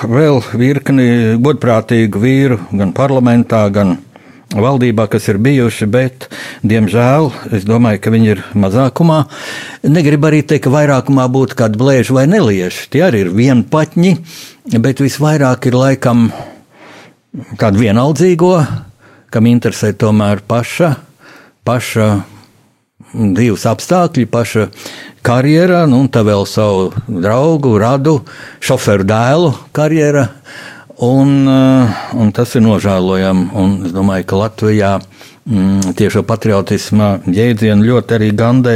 [0.09, 1.09] vēl virkni
[1.43, 3.99] godprātīgu vīru gan parlamentā, gan
[4.55, 6.27] valdībā, kas ir bijuši, bet,
[6.67, 9.23] diemžēl, es domāju, ka viņi ir mazākumā.
[9.87, 12.89] Negribu arī teikt, ka vairākumā būtu kādi blēži vai nelieši.
[12.91, 14.15] Tie arī ir vienpatņi,
[14.83, 16.27] bet visvairāk ir laikam
[17.61, 18.55] kādu vienaldzīgo,
[19.31, 20.95] kam interesē tomēr paša,
[21.67, 22.09] paša
[23.11, 24.67] dzīves apstākļi, paša
[25.25, 28.19] karjera, nu, un tā vēl savu draugu, radu,
[28.63, 30.27] šoferu dēlu karjera.
[30.97, 31.87] Un, eh,
[32.19, 33.47] un tas ir nožēlojami.
[33.87, 38.75] Es domāju, ka Latvijā mm, tieši patriotisma jēdzienu ļoti arī Gandē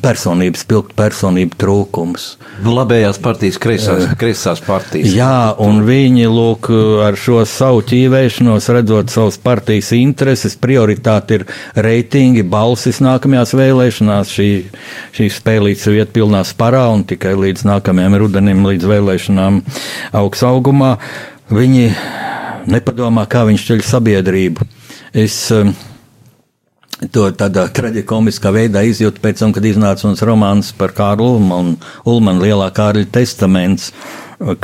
[0.00, 2.24] personības, spilgt personību trūkums.
[2.64, 5.12] Nu, labējās partijas, kreisās, kreisās partijas.
[5.12, 6.70] Jā, un viņi lūk
[7.04, 11.44] ar šo savu ķīvēšanos, redzot savas partijas intereses, prioritāte ir
[11.76, 14.32] reitingi, balsis nākamajās vēlēšanās.
[14.32, 14.48] Šī,
[15.18, 19.60] šī spēlīte sev iet pilnā sparā un tikai līdz nākamajam rudenim, līdz vēlēšanām
[20.16, 20.94] augs augumā.
[21.52, 21.90] Viņi
[22.72, 24.66] nepadomā, kā viņš ceļ sabiedrību.
[25.16, 25.68] Es, uh,
[26.96, 31.74] To tādā traģiskā veidā izjūtu pēc tam, kad iznāca mans romāns par Kārlu Ulmanu,
[32.08, 33.90] Ulmanu lielā Kārļa testaments,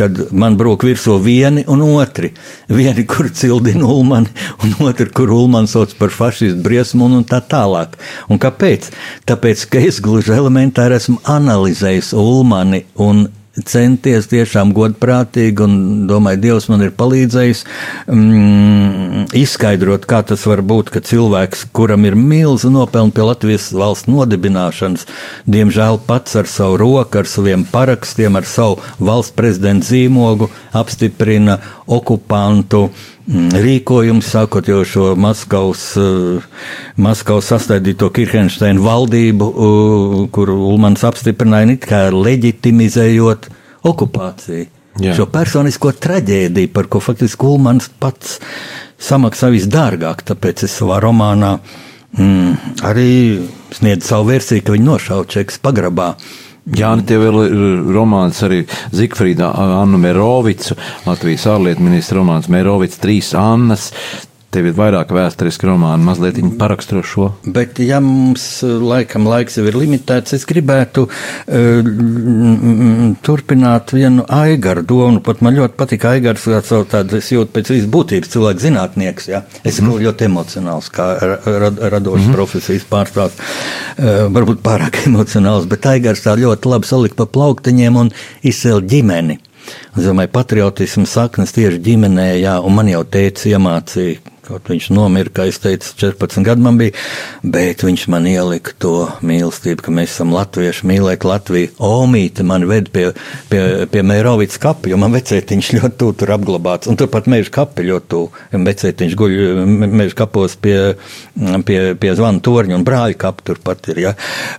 [0.01, 2.31] kad man brūk virsū vieni un otri.
[2.73, 4.33] Vieni, kur cildina Ulmani,
[4.65, 8.01] un otri, kur Ulmanu sauc par fašistu briesmu un tā tālāk.
[8.33, 8.89] Un kāpēc?
[9.29, 13.27] Tāpēc, ka es gluži elementāri esmu analizējis Ulmani un
[13.61, 15.75] centies tiešām godprātīgi, un
[16.09, 17.63] domāju, Dievs man ir palīdzējis
[18.09, 24.09] mm, izskaidrot, kā tas var būt, ka cilvēks, kuram ir milzu nopelni pie Latvijas valsts
[24.09, 25.05] nodibināšanas,
[25.45, 32.89] diemžēl pats ar savu roku, ar saviem parakstiem, ar savu valsts prezidenta zīmogu apstiprina okupantu
[33.33, 35.85] rīkojumu, sākot jau šo Maskavas,
[37.01, 39.49] Maskavas sastādīto Kirchensteinu valdību,
[40.35, 43.49] kuru Ulmans apstiprināja, it kā leģitimizējot
[43.89, 44.69] okupāciju.
[45.01, 45.15] Jā.
[45.17, 48.37] Šo personisko traģēdiju, par ko faktiski Ulmans pats
[49.01, 51.55] samaksā visdārgāk, tāpēc es savā romānā
[52.19, 53.13] mm, arī
[53.73, 56.13] sniedzu savu versiju, ka viņi nošauja Čekas pagrabā.
[56.63, 58.61] Jā, tev vēl ir romāns arī
[58.95, 59.49] Zikfrīda
[59.81, 60.77] Annu Merovicu,
[61.09, 63.89] Latvijas ārlietu ministra romāns Merovics, trīs Annas.
[64.53, 67.27] Tev ir vairāk vēsturiski romāni, mazliet paraksturo šo.
[67.57, 71.87] Bet, ja mums laikam laiks jau ir limitēts, es gribētu uh,
[73.25, 75.23] turpināt vienu aigaru domu.
[75.25, 79.31] Pat man ļoti patīk aigars, kā savu tādu, es jūtu pēc visas būtības cilvēku zinātnieks,
[79.33, 79.41] ja?
[79.63, 80.03] Es esmu mm.
[80.05, 82.37] ļoti emocionāls, kā rad, radošs mm.
[82.37, 83.39] profesijas pārstāvs.
[83.97, 88.13] Uh, varbūt pārāk emocionāls, bet aigars tā ļoti labi salika pa plauktiņiem un
[88.45, 89.39] izcēla ģimeni.
[89.97, 95.31] Es domāju, patriotisms saknes tieši ģimenē, jā, un man jau teica iemācīja, Kaut viņš nomira,
[95.31, 96.97] kā es teicu, 14 gadu man bija,
[97.47, 101.71] bet viņš man ielika to mīlestību, ka mēs esam latvieši, mīlēt Latviju.
[101.79, 103.05] Omīte man ved pie,
[103.53, 103.61] pie,
[103.93, 108.11] pie Mērovics kapa, jo man vecētiņš ļoti tuvu tur apglabāts, un turpat meža kapi ļoti
[108.11, 108.43] tuvu.
[108.67, 109.37] Vecētiņš guļ
[109.93, 110.75] meža kapos pie,
[111.69, 114.15] pie, pie zvanu torņa un brāļa kapi turpat ir, ja.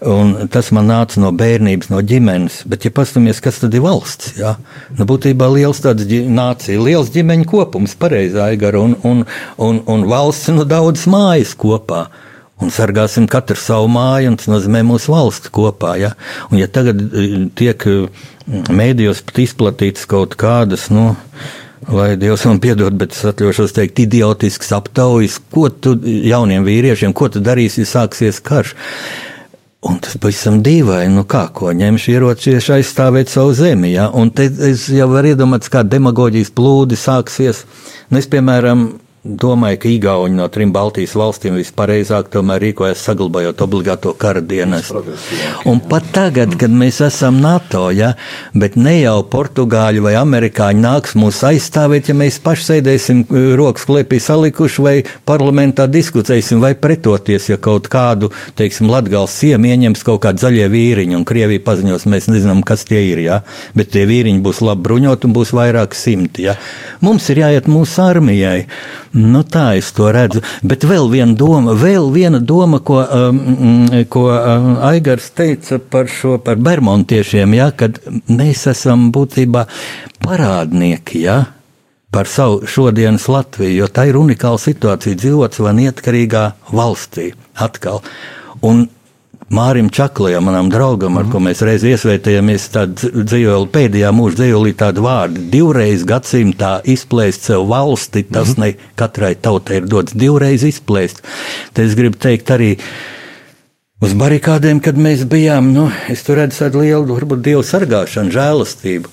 [0.07, 4.37] Un tas man nāca no bērnības, no ģimenes, bet ja pastamies, kas tad ir valsts,
[4.39, 4.55] ja.
[4.95, 9.27] Nu, būtībā liels tāds nācija, liels ģimeņu kopums, pareizā igara un, un,
[9.59, 12.05] un un, un valsts nu, daudz mājas kopā.
[12.63, 15.97] Un sargāsim katru savu māju, un tas nozīmē mūsu valsts kopā.
[15.99, 16.13] Ja,
[16.51, 17.25] un ja tagad e,
[17.57, 17.97] tiek e,
[18.71, 21.09] mēdījos pat izplatīts kaut kādas, nu,
[21.91, 27.29] lai Dievs man piedod, bet es atļaušos teikt, idiotisks aptaujas, ko tu jauniem vīriešiem, ko
[27.33, 28.75] tu darīsi, ja sāksies karš.
[29.83, 34.07] Un tas pavisam dīvaini, nu kā, ko ņemšu ieročies aizstāvēt savu zemi, ja?
[34.07, 37.65] un te es jau varu iedomāties, kā demagoģijas plūdi sāksies.
[38.07, 38.86] Nu, es, piemēram,
[39.23, 44.99] Domāju, ka Igauni no trim Baltijas valstīm vispareizāk tomēr rīkojas saglabājot obligāto kara dienestu.
[45.63, 48.09] Un pat tagad, kad mēs esam NATO, ja,
[48.51, 53.88] bet ne jau Portugāļi vai Amerikāņi nāks mūs aizstāvēt, ja mēs paši sēdēsim eh, rokas
[53.88, 58.27] klēpī salikuši vai parlamentā diskutēsim vai pretoties, ja kaut kādu,
[58.59, 63.05] teiksim, Latgals siemu ieņems kaut kādi zaļie vīriņi un Krievija paziņos, mēs nezinām, kas tie
[63.13, 63.39] ir, ja,
[63.71, 66.59] bet tie vīriņi būs labi bruņoti un būs vairāk simti, ja.
[66.99, 68.65] Mums ir jāiet mūsu armijai.
[69.13, 70.41] Nu, tā es to redzu.
[70.65, 76.10] Bet vēl viena doma, vēl viena doma ko, um, mm, ko um, Aigars teica par
[76.10, 79.67] šo, par bermontiešiem, ja, kad mēs esam būtībā
[80.26, 81.38] parādnieki, ja,
[82.13, 88.02] par savu šodienas Latviju, jo tā ir unikāla situācija dzīvot savā neatkarīgā valstī atkal.
[88.65, 88.88] Un
[89.51, 91.32] Mārim Čaklajam, manam draugam, ar mm.
[91.34, 95.43] ko mēs reiz iesvētījāmies, tad dzīvoja pēdējā mūža dzīvolī tādu vārdu.
[95.51, 98.63] Divreiz gadsimtā izplēst sev valsti, tas mm.
[98.63, 101.23] ne katrai tautai ir dots divreiz izplēst.
[101.75, 102.77] Te es gribu teikt arī.
[104.03, 109.12] Uz barikādēm, kad mēs bijām, nu, es tur redzu tādu lielu, varbūt dievu sargāšanu, žēlastību.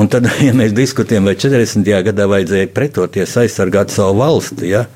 [0.00, 1.90] Un tad, ja mēs diskutējam, vai 40.
[2.08, 4.86] gadā vajadzēja pretoties, aizsargāt savu valsti, ja?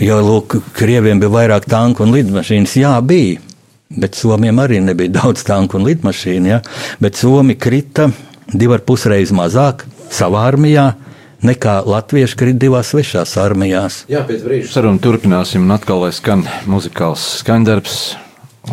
[0.00, 3.44] jo, lūk, Krieviem bija vairāk tanku un lidmašīnas, jā, bija.
[3.88, 6.50] Bet Somijam arī nebija daudz tanku un lidmašīnu.
[6.50, 6.62] Ja?
[7.00, 8.10] Bet Somi krita
[8.52, 10.92] divi ar pus reizes mazāk savā armijā.
[11.38, 14.00] Nekā latvieši krīt divās svešās armijās.
[14.10, 18.00] Jā, pēc brīža sarunu turpināsim, un atkal lai skan muzikāls skaņdarbs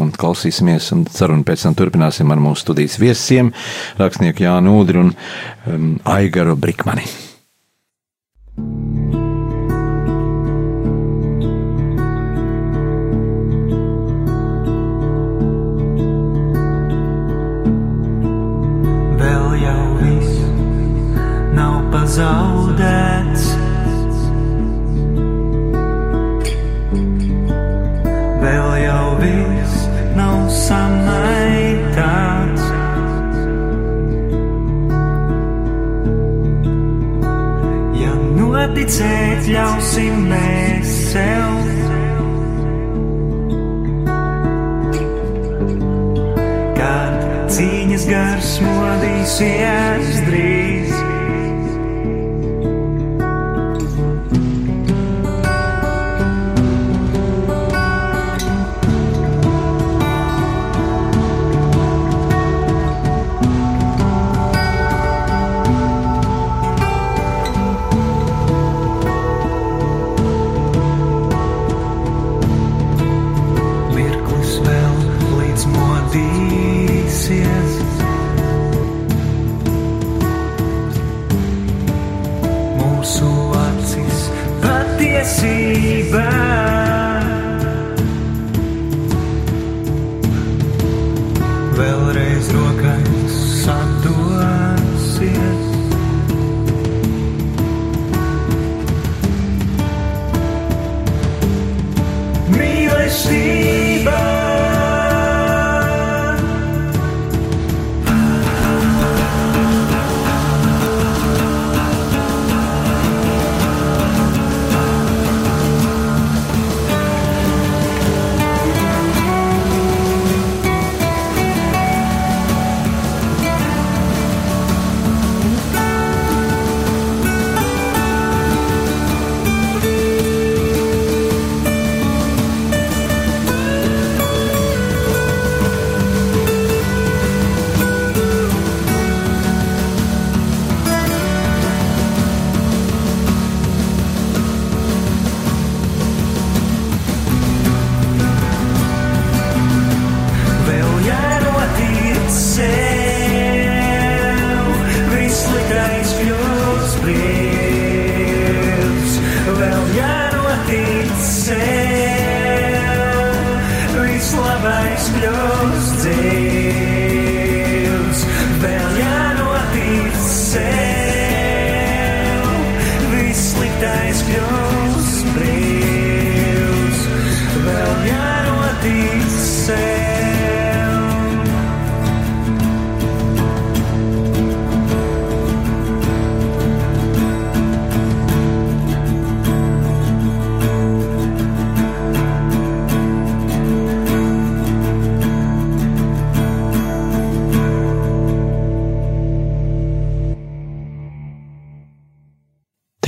[0.01, 0.89] un klausīsimies.
[0.95, 3.53] Un sarunu pēc tam turpināsim ar mūsu studijas viesiem,
[4.01, 7.05] rakstnieku Jānu Udru un um, Aigaru Brikmani.
[8.55, 8.84] thank you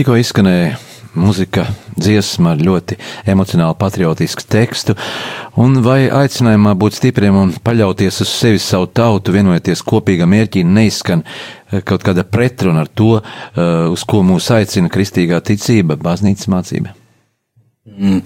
[0.08, 0.76] Tikko izskanēja
[1.20, 1.66] muzika,
[2.00, 2.96] dziesma ar ļoti
[3.28, 4.94] emocionālu, patriotisku tekstu,
[5.60, 11.26] un vai aicinājumā būt stipriem un paļauties uz sevi, savu tautu, vienojoties kopīgā mērķī, neizskan
[11.28, 16.96] eh, kaut kāda pretruna ar to, eh, uz ko mūs aicina kristīgā ticība, baznīcas mācība.
[17.92, 18.24] Mm.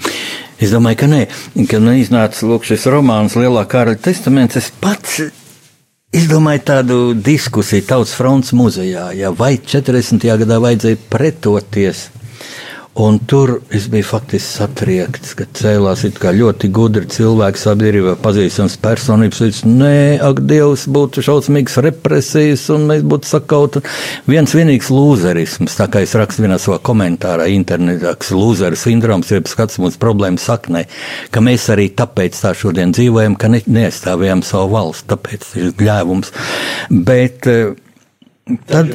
[0.61, 1.25] Es domāju, ka nē,
[1.65, 5.17] kad iznāca lūk, šis romāns Lielā kara testaments, es pats
[6.12, 10.26] izdomāju tādu diskusiju Tautas fronts muzejā, ja vai 40.
[10.43, 12.09] gadā vajadzēja pretoties.
[12.94, 19.39] Un tur es biju faktiski satriekts, ka cēlās ļoti gudri cilvēki, sabiedrībā pazīstams personības.
[19.39, 23.82] Teica, Nē, ak, Dievs, būtu šausmīgas represijas, un mēs būtu sakauti.
[24.28, 29.48] Viens vienīgs lūzerisms, tā kā es rakstu vienā savā komentārā internetā, kas lūzeru sindroms ir
[29.48, 30.84] skats mūsu problēmu saknē,
[31.32, 36.36] ka mēs arī tāpēc tā šodien dzīvojam, ka ne, neaizstāvējam savu valsts, tāpēc ir gļēvums.
[37.08, 37.72] Bet, eh,
[38.68, 38.89] Tad,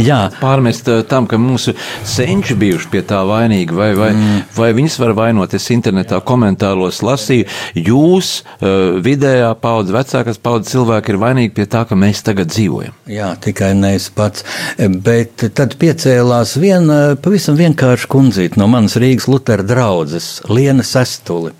[0.00, 1.74] jā, Pārmest eh, tam, ka mūsu
[2.08, 4.38] senči bijuši pie tā vainīgi, vai, vai, mm.
[4.56, 5.52] vai viņas var vainot.
[5.54, 7.44] Es internetā komentāros lasīju,
[7.76, 12.96] jūs, uh, vidējā paudze, vecākās paudzes cilvēki ir vainīgi pie tā, ka mēs tagad dzīvojam.
[13.12, 14.46] Jā, tikai ne es pats.
[14.80, 21.52] Bet tad piecēlās viena pavisam vienkārša kundzīte no manas Rīgas Lutera draudzes, Liena Sestuli.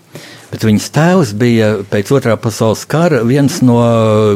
[0.47, 3.77] Bet viņas tēvs bija pēc otrā pasaules kara viens no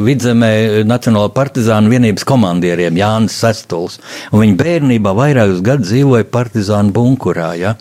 [0.03, 3.95] vidzemē Nacionālā partizānu vienības komandieriem, Jānis Sestuls.
[4.33, 7.53] Un viņa bērnībā vairākus gadus dzīvoja partizānu bunkurā.
[7.59, 7.77] Ja?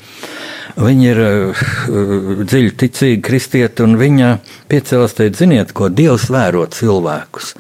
[0.79, 1.65] Viņa ir uh,
[2.45, 4.31] dziļi ticīga kristieta, un viņa
[4.71, 7.55] piecēlās teikt, ziniet, ko Dievs vēro cilvēkus.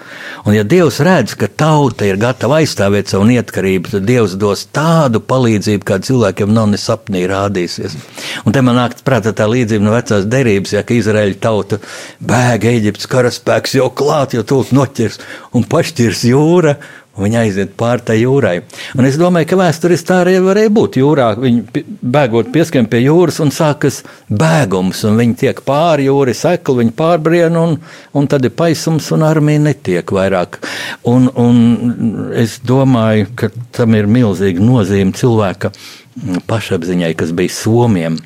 [0.46, 5.22] Un ja Dievs redz, ka tauta ir gatava aizstāvēt savu neatkarību, tad Dievs dos tādu
[5.24, 7.96] palīdzību, kā cilvēkiem nav ne sapnī rādīsies.
[8.44, 11.80] Un te man nāk prātā tā līdzība no vecās derības, ja ka Izraēļa tauta
[12.20, 15.20] bēga Eģiptes karaspēks jau klāt, jau tūlīt noķers
[15.58, 16.78] un pašķirs jūra.
[17.18, 18.60] Viņa aiziet pāri tai jūrai.
[18.94, 21.32] Un es domāju, ka vēsturiski tā arī varēja būt jūrā.
[21.42, 24.00] Viņi bēgot pieskiem pie jūras un sākas
[24.30, 27.76] bēgums, un viņi tiek pāri jūrai, sekli, viņi pārbrien, un,
[28.14, 30.60] un tad ir paisums, un armija netiek vairāk.
[31.10, 35.74] Un, un es domāju, ka tam ir milzīga nozīme cilvēka
[36.46, 38.18] pašapziņai, kas bija Somijam.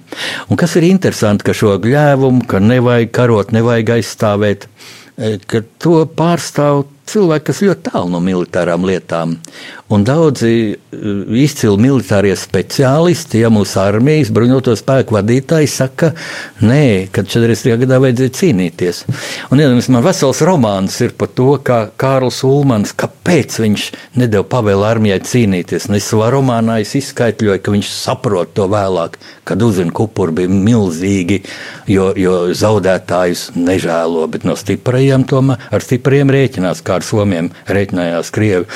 [0.49, 4.68] Un kas ir interesanti, ka šo gļēvumu, ka nevajag karot, nevajag aizstāvēt,
[5.16, 9.36] eh, ka to pārstāv cilvēki, kas ļoti tālu no militārām lietām.
[9.92, 16.12] Un daudzi uh, izcili militārie speciālisti, ja mūsu armijas bruņoto spēku vadītāji saka,
[16.64, 17.76] nē, kad 40.
[17.84, 19.02] gadā vajadzēja cīnīties.
[19.50, 23.86] Un iedomājieties, man vesels romāns ir par to, kā Kārls Ulmans, kāpēc viņš
[24.22, 25.90] nedēļa pavēlu armijai cīnīties.
[25.90, 30.38] Un es savā romānā es izskaidroju, ka viņš saprot to vēlāk, kad uzzina, ka upuri
[30.40, 31.42] bija milzīgi,
[31.92, 38.32] jo, jo zaudētājus nežēlo, bet no stiprajiem tomēr ar stipriem rēķinās, kā ar somiem rēķinājās
[38.34, 38.66] Krievi.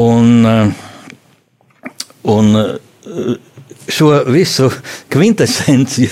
[0.00, 0.44] Un,
[2.34, 2.52] un
[3.90, 4.68] šo visu
[5.12, 6.08] kvintesenci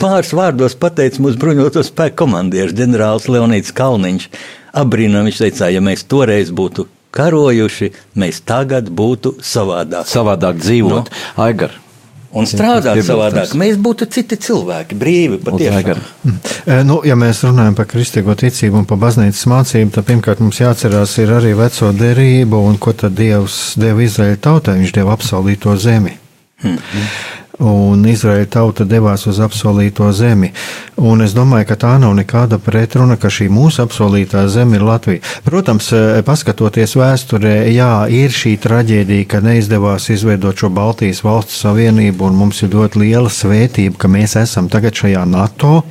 [0.00, 4.30] pāris vārdos pateica mūsu bruņoto spēku komandieris ģenerālis Leonīds Kalniņš.
[4.80, 7.90] Abrīnām viņš teica, ja mēs toreiz būtu karojuši,
[8.22, 10.06] mēs tagad būtu savādāk.
[10.10, 11.10] Savādāk dzīvot.
[11.10, 11.44] No.
[11.44, 11.74] Aigar,
[12.30, 13.56] Un strādāt savādāk.
[13.58, 16.02] Mēs būtu citi cilvēki, brīvi patiešām.
[16.62, 20.60] E, Nu, ja mēs runājam par kristīgo ticību un par baznīcas mācību, tad pirmkārt mums
[20.62, 24.78] jāatcerās ir arī veco derību un ko tad Dievs deva Izraēļa tautai.
[24.78, 26.14] Viņš deva apsolīto zemi.
[27.60, 30.48] Un Izraēla tauta devās uz apsolīto zemi.
[30.96, 35.20] Un es domāju, ka tā nav nekāda pretruna, ka šī mūsu apsolītā zeme ir Latvija.
[35.44, 42.30] Protams, eh, paskatoties vēsturē, jā, ir šī traģēdija, ka neizdevās izveidot šo Baltijas valstu savienību,
[42.30, 45.82] un mums ir ļoti liela svētība, ka mēs esam tagad šajā NATO.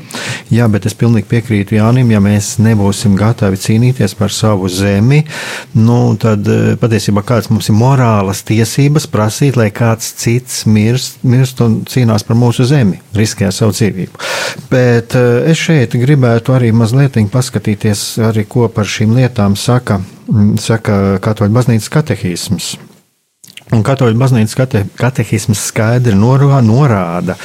[0.50, 5.24] Jā, bet es pilnīgi piekrītu Jānim, ja mēs nebūsim gatavi cīnīties par savu zemi,
[5.76, 11.59] nu, tad eh, patiesībā kāds mums ir morālas tiesības prasīt, lai kāds cits mirst, mirst
[11.66, 14.26] un cīnās par mūsu zemi, riskē savu dzīvību.
[14.72, 20.02] Bet eh, es šeit gribētu arī mazliet paskatīties, arī, ko par šīm lietām saka,
[20.62, 22.76] saka Katoļu baznīcas katehisms.
[23.70, 27.36] Un katoļu baznīcas kate, katehisms skaidri norā, norāda,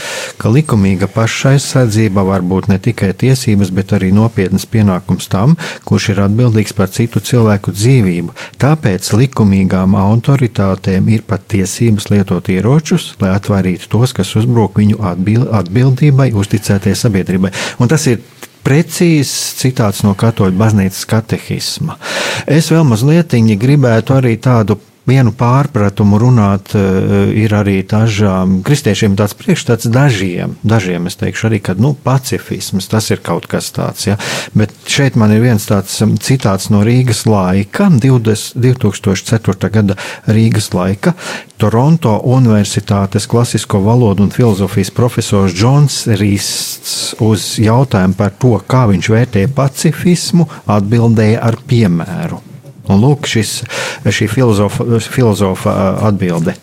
[0.40, 6.22] ka likumīga pašaizsardzība var būt ne tikai tiesības, bet arī nopietnas pienākums tam, kurš ir
[6.24, 8.32] atbildīgs par citu cilvēku dzīvību.
[8.62, 15.50] Tāpēc likumīgām autoritātēm ir pat tiesības lietot ieročus, lai atvairītu tos, kas uzbruk viņu atbild,
[15.60, 17.52] atbildībai, uzticētai sabiedrībai.
[17.84, 18.24] Un tas ir
[18.64, 22.00] precīzs citāts no katoļu baznīcas katehisma.
[22.48, 29.36] Es vēl mazliet gribētu arī tādu vienu pārpratumu runāt, eh, ir arī dažām kristiešiem tāds
[29.36, 30.56] priekšstats dažiem.
[30.64, 34.06] Dažiem es teikšu arī, ka nu, pacifisms tas ir kaut kas tāds.
[34.06, 34.16] Ja?
[34.54, 39.70] Bet šeit man ir viens tāds citāts no Rīgas laika, 20, 2004.
[39.70, 39.96] gada
[40.26, 41.14] Rīgas laika.
[41.58, 49.12] Toronto Universitātes klasisko valodu un filozofijas profesors Džons Rists uz jautājumu par to, kā viņš
[49.12, 52.53] vērtē pacifismu, atbildēja ar piemēru.
[52.88, 53.62] Un lūk, šis,
[54.04, 55.74] šī filozofa, filozofa
[56.08, 56.56] atbilde.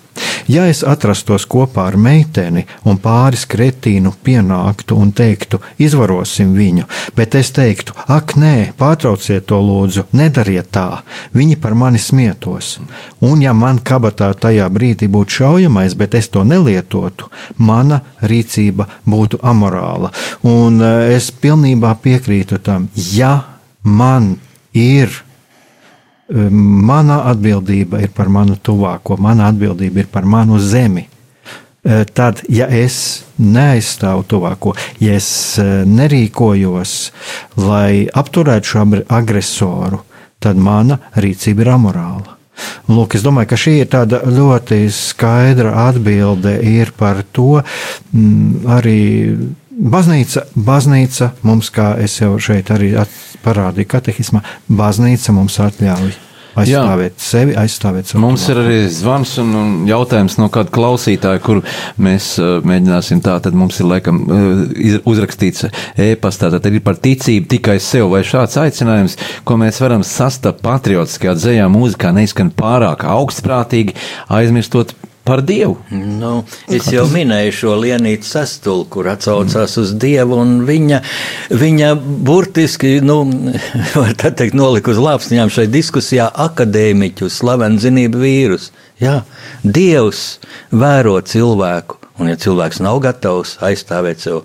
[0.52, 7.38] Ja es atrastos kopā ar meiteni un pāris kretīnu pienāktu un teiktu, izvarosim viņu, bet
[7.40, 11.04] es teiktu, ak, nē, pārtrauciet to lūdzu, nedariet tā,
[11.38, 12.74] viņi par mani smietos.
[13.24, 19.40] Un ja man kabatā tajā brīdī būtu šaujamais, bet es to nelietotu, mana rīcība būtu
[19.46, 20.12] amorāla.
[20.44, 23.38] Un es pilnībā piekrītu tam, ja
[23.84, 24.34] man
[24.74, 25.22] ir
[26.32, 31.08] mana atbildība ir par manu tuvāko, mana atbildība ir par manu zemi.
[31.82, 36.94] E, tad, ja es neaizstāvu tuvāko, ja es e, nerīkojos,
[37.58, 40.04] lai apturētu šo agresoru,
[40.40, 42.38] tad mana rīcība ir amorāla.
[42.92, 46.60] Lūk, es domāju, ka šī ir tāda ļoti skaidra atbilde
[46.98, 47.64] par to
[48.14, 49.02] m, arī
[49.72, 52.92] Baznīca, baznīca mums, kā es jau šeit arī
[53.46, 56.12] parādīju, katehismā, baznīca mums atļauj
[56.60, 57.24] aizstāvēt Jā.
[57.24, 58.22] sevi, aizstāvēt savu.
[58.26, 61.62] Mums ir arī zvans un, un jautājums no kāda klausītāja, kur
[62.02, 64.64] mēs uh, mēģināsim tā, tad mums ir laikam uh,
[65.08, 69.16] uzrakstīts e-pastā, tad ir par ticību tikai sev, vai šāds aicinājums,
[69.48, 73.96] ko mēs varam sastapt patriotiskajā dzējā mūzikā, neizskan pārāk augstprātīgi,
[74.42, 74.96] aizmirstot
[75.32, 75.78] par Dievu.
[75.96, 76.32] Nu,
[76.68, 81.00] es jau minēju šo Lienītu sestuli, kur atsaucās uz Dievu, un viņa,
[81.56, 81.92] viņa
[82.28, 83.22] burtiski, nu,
[84.02, 88.68] var tā teikt, nolika uz lāpstiņām šai diskusijā akadēmiķu, slavenu zinību vīrus.
[89.00, 89.22] Jā,
[89.64, 90.42] Dievs
[90.76, 94.44] vēro cilvēku, un ja cilvēks nav gatavs aizstāvēt sev,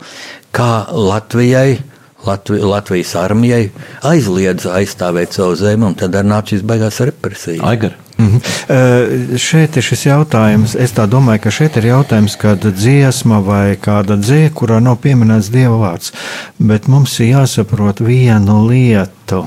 [0.55, 1.81] kā Latvijai,
[2.27, 3.65] Latvi, Latvijas armijai
[4.07, 7.67] aizliedz aizstāvēt savu zemi, un tad arī nāk šīs baigās represijas.
[7.67, 7.99] Aigar.
[8.25, 8.41] -hmm.
[8.69, 10.75] uh, šeit ir šis jautājums.
[10.75, 15.77] Es domāju, ka šeit ir jautājums, kāda dziesma vai kāda dzēja, kurā nav pieminēts dieva
[15.77, 16.13] vārds.
[16.59, 19.47] Bet mums ir jāsaprot vienu lietu.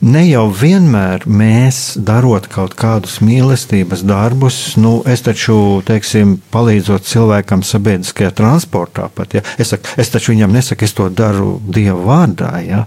[0.00, 5.56] Ne jau vienmēr mēs darot kaut kādus mīlestības darbus, nu, es taču,
[5.86, 11.08] teiksim, palīdzot cilvēkam sabiedriskajā transportā pat, ja, es, saku, es taču viņam nesaku, es to
[11.12, 12.84] daru Dieva vārdā, ja.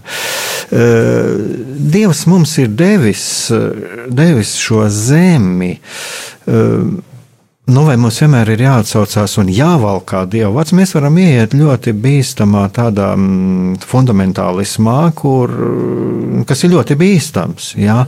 [1.94, 3.24] Dievs mums ir devis,
[4.10, 5.74] devis šo zemi,
[7.64, 10.74] Nu, vai mums vienmēr ir jāatsaucās un jāvalkā Dieva vārds?
[10.76, 15.54] Mēs varam ieiet ļoti bīstamā tādā mm, fundamentālismā, kur,
[16.44, 17.70] kas ir ļoti bīstams.
[17.80, 18.02] Ja?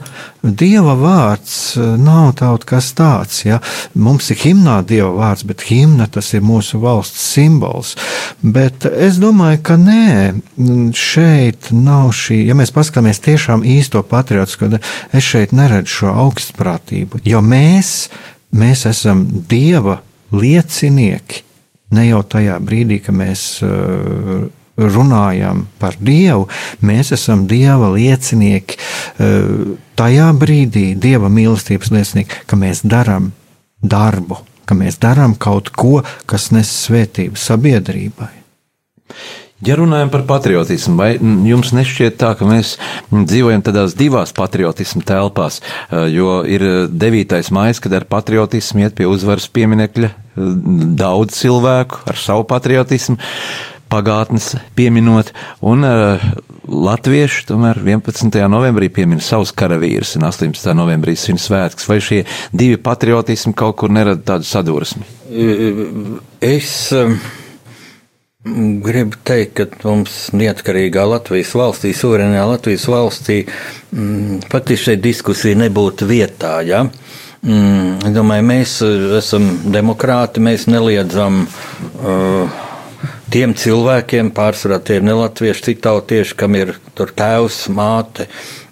[0.44, 3.46] Dieva vārds eh, nav kaut kas tāds.
[3.48, 3.62] Ja?
[3.96, 7.96] Mums ir himnā Dieva vārds, bet himna tas ir mūsu valsts simbols.
[8.44, 10.36] Bet es domāju, ka nē,
[10.92, 14.74] šeit nav šī, ja mēs paskatāmies tiešām īsto patriotisku,
[15.16, 18.02] es šeit neredzu šo augstprātību, jo mēs
[18.54, 20.00] mēs esam Dieva
[20.34, 21.42] liecinieki.
[21.96, 26.48] Ne jau tajā brīdī, kad mēs uh, runājam par Dievu,
[26.84, 33.30] mēs esam Dieva liecinieki uh, tajā brīdī, Dieva mīlestības liecinieki, ka mēs darām
[33.82, 38.32] darbu, ka mēs darām kaut ko, kas nes svētību sabiedrībai.
[39.64, 41.14] Ja runājam par patriotismu, vai
[41.48, 42.74] jums nešķiet tā, ka mēs
[43.08, 45.62] dzīvojam tādās divās patriotismu telpās,
[46.12, 47.38] jo ir 9.
[47.56, 50.10] maija, kad ar patriotismu iet pie uzvaras pieminekļa
[51.00, 53.16] daudz cilvēku ar savu patriotismu,
[53.88, 55.32] pagātnes pieminot,
[55.64, 55.88] un
[56.68, 58.36] latvieši tomēr 11.
[58.52, 60.68] novembrī piemin savus karavīrus un 18.
[60.76, 61.88] novembrī svin svētkus.
[61.88, 62.20] Vai šie
[62.52, 65.08] divi patriotismi kaut kur nerada tādu sadursmi?
[66.44, 66.76] Es.
[66.92, 67.16] Um
[68.46, 73.40] Gribu teikt, ka mums neatkarīgā Latvijas valstī, suverēnā Latvijas valstī,
[73.90, 76.60] mm, faktiski šeit diskusija nebūtu vietā.
[76.62, 76.84] Ja?
[77.42, 82.62] Mm, domāju, mēs uh, esam demokrāti, mēs neliedzam uh,
[83.34, 88.28] tiem cilvēkiem, pārsvarā tie ir nelatvieši, citautieši, kam ir tēvs, māte,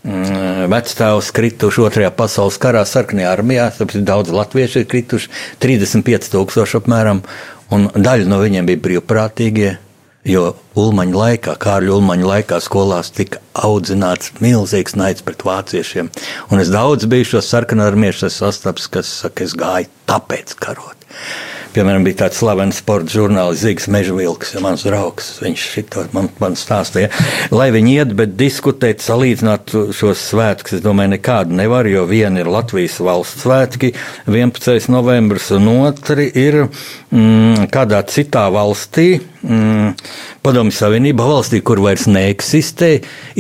[0.07, 3.67] mm, vectēvs krituši otrajā pasaules karā, sarkanajā armijā.
[3.75, 5.35] Tāpēc daudz latviešu ir krituši,
[5.67, 7.25] 35 tūkstoši apmēram.
[7.73, 9.71] Un daļa no viņiem bija brīvprātīgie,
[10.29, 10.45] jo
[10.81, 16.11] Ulmaņa laikā, Kārļa Ulmaņa laikā skolās tika audzināts milzīgs naids pret vāciešiem.
[16.51, 21.05] Un es daudz biju šos sarkanarmiešus sastaps, kas saka, es gāju tāpēc karot.
[21.75, 25.33] Piemēram, bija tāds slavens sporta žurnālists Zigs Mežvilks, ja mans draugs.
[25.43, 27.09] Viņš šito man, man stāstīja.
[27.51, 32.51] Lai viņi iet, bet diskutēt, salīdzināt šos svētkus, es domāju, nekādu nevar, jo viena ir
[32.55, 33.91] Latvijas valsts svētki,
[34.31, 34.87] 11.
[34.95, 36.61] novembris, un otri ir
[37.15, 39.95] mm, kādā citā valstī, mm,
[40.45, 42.91] Padomju Savienībā, valstī, kur vairs neeksistē,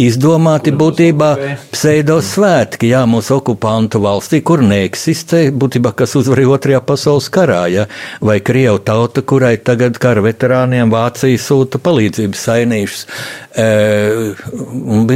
[0.00, 1.30] izdomāti būtībā
[1.74, 7.86] pseidosvētki, jā, mūsu okupantu valstī, kur neeksistē, būtībā, kas uzvarēja Otrajā pasaules karā, jā,
[8.24, 13.06] vai Krievu tauta, kurai tagad kara veterāniem Vācija sūta palīdzības sainīšus.
[13.54, 13.68] E,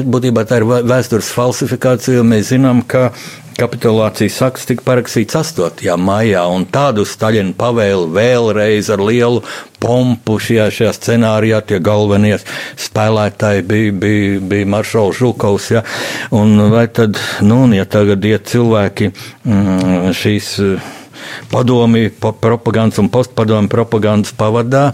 [0.04, 3.12] būtībā tā ir vēstures falsifikācija, jo mēs zinām, ka
[3.59, 5.96] Kapitulācijas akts tika parakstīts 8.
[5.98, 9.40] maijā, un tādu Staļina pavēli vēlreiz ar lielu
[9.82, 12.36] pompu šajā, šajā scenārijā tie galvenie
[12.78, 15.72] spēlētāji bija, bija, bija Maršals Žukovs.
[15.74, 15.82] Ja?
[16.38, 20.54] Un vai tad, nu, ja tagad iet cilvēki mm, šīs
[21.50, 24.92] padomi, propagandas un postpadomi propagandas pavadā,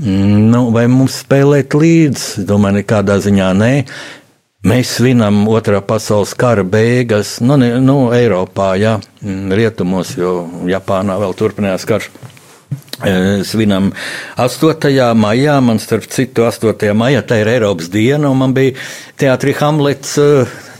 [0.00, 2.46] mm, nu, vai mums spēlēt līdzi?
[2.48, 3.74] Domāju, nekādā ziņā nē.
[4.66, 8.72] Mēs svinam otrā pasaules kara beigas, nu, ne, nu Eiropā,
[9.22, 12.08] mm, rietumos, jo Japānā vēl turpinājās karš.
[13.06, 13.12] E,
[13.46, 13.92] svinam
[14.42, 14.90] 8.
[15.14, 16.90] maijā, man starp citu 8.
[16.98, 18.74] maijā, tā ir Eiropas diena, un man bija
[19.20, 20.26] teātrī Hamlets e,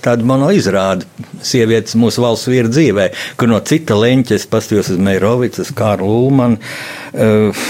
[0.07, 1.09] tāda monoizrāde
[1.45, 6.63] sievietes mūsu valsts vīra dzīvē, kur no cita leņķa es pastījos uz Meirovicas, Kārlu Ulmanu.
[7.13, 7.67] Uh,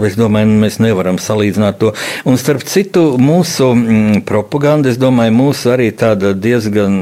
[0.00, 1.90] Es domāju, mēs nevaram salīdzināt to.
[2.28, 6.94] Un starp citu, mūsu mm, propaganda, es domāju, mūsu arī tāda diezgan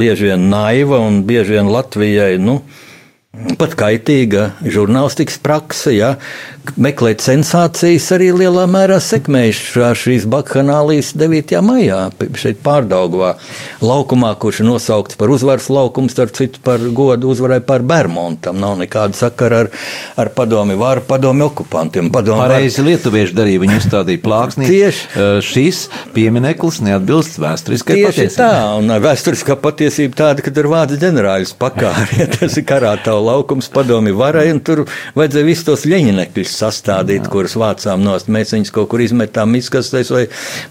[0.00, 2.38] bieži vien naiva un bieži vien Latvijai.
[2.42, 2.62] Nu,
[3.30, 6.08] Pat kaitīga žurnālistikas praksa, ja,
[6.78, 11.54] meklēt sensācijas arī lielā mērā sekmējušā šīs bakhanālijas 9.
[11.64, 11.98] maijā
[12.38, 13.32] šeit pārdaugvā
[13.82, 18.60] laukumā, kurš ir nosaukts par uzvaras laukumu, starp citu par godu uzvarai par Bermontam.
[18.60, 19.70] Nav nekāda sakara ar,
[20.20, 22.12] ar padomi varu, padomi okupantiem.
[22.14, 22.90] Padomi Pareizi var...
[22.90, 24.68] lietuvieši darīja, viņi uzstādīja plāksnī.
[24.70, 25.26] Tieši.
[25.50, 25.82] Šis
[26.14, 28.36] piemineklis neatbilst vēsturiskai patiesībai.
[28.36, 33.70] Tā, un vēsturiskā patiesība tāda, ka tur vācu ģenerāļus pakāri, ja tas ir karātau laukums
[33.72, 34.84] padomi varai, un tur
[35.18, 37.32] vajadzēja visus tos ļeņinekļus sastādīt, Jā.
[37.32, 38.30] kuras vācām nost.
[38.32, 40.26] Mēs viņus kaut kur izmetām izkastēs vai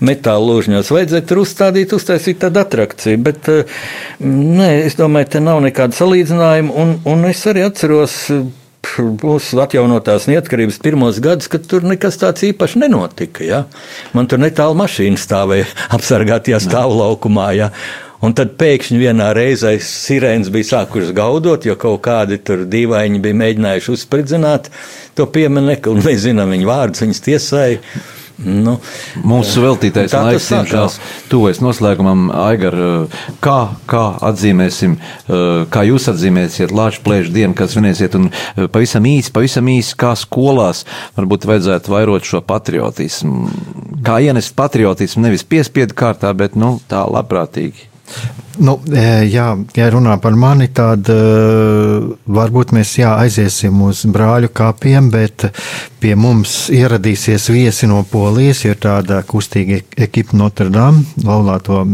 [0.05, 0.93] metāla lūžņos.
[0.95, 3.75] Vajadzēja tur uzstādīt, uztaisīt tādu atrakciju, bet eh,
[4.23, 8.21] nē, es domāju, te nav nekāda salīdzinājuma, un, un es arī atceros
[8.97, 13.43] mūsu atjaunotās neatkarības pirmos gadus, kad tur nekas tāds īpaši nenotika.
[13.43, 13.63] Ja?
[14.13, 15.67] Man tur netālu mašīna stāvēja
[15.97, 17.49] apsargātajā stāvlaukumā.
[17.57, 17.71] Ja?
[18.19, 23.37] Un tad pēkšņi vienā reizē sirēnas bija sākušas gaudot, jo kaut kādi tur dīvaini bija
[23.45, 24.67] mēģinājuši uzspridzināt
[25.15, 27.83] to pieminiektu, un mēs zinām viņu vārdus, viņas tiesāja.
[28.39, 28.77] Nu,
[29.27, 30.93] Mūsu veltītais tā tas laiks, sākās.
[31.31, 32.29] tuvojas noslēgumam.
[32.31, 32.77] Aigar,
[33.43, 33.57] kā,
[33.89, 34.95] kā atzīmēsim,
[35.73, 38.29] kā jūs atzīmēsiet Latvijas plēšu dienu, kad svinēsiet, un
[38.71, 40.85] pavisam īsi, pavisam īsi, kā skolās
[41.19, 43.51] varbūt vajadzētu vairot šo patriotismu.
[44.07, 47.88] Kā ienest patriotismu nevis piespiedu kārtā, bet nu, tā labprātīgi.
[48.59, 49.45] Nu, e, jā,
[49.77, 55.45] ja runā par mani, tad uh, varbūt mēs jā, aiziesim uz brāļu kapiem, bet
[56.03, 58.65] pie mums ieradīsies viesi no Polijas.
[58.67, 61.85] Ir tāda kustīga ekipa Notre Dame, laulāto,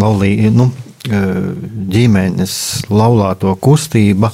[0.00, 2.54] laulī, nu, e, ģimenes
[2.92, 4.30] laulāto kustība.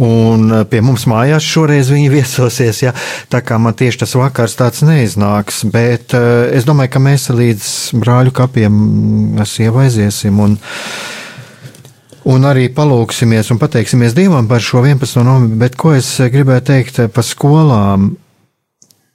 [0.00, 2.82] Un pie mums mājās šoreiz viņi viesosies.
[2.82, 2.94] Ja?
[3.30, 7.70] Tā kā man tieši tas vakars tāds neiznāks, bet es domāju, ka mēs līdz
[8.02, 10.42] brāļu kapiem sievu aiziesim.
[10.42, 10.58] Un,
[12.30, 15.22] Un arī palūksimies un pateiksimies Dievam par šo 11.
[15.24, 18.10] novembri, bet ko es gribēju teikt par skolām?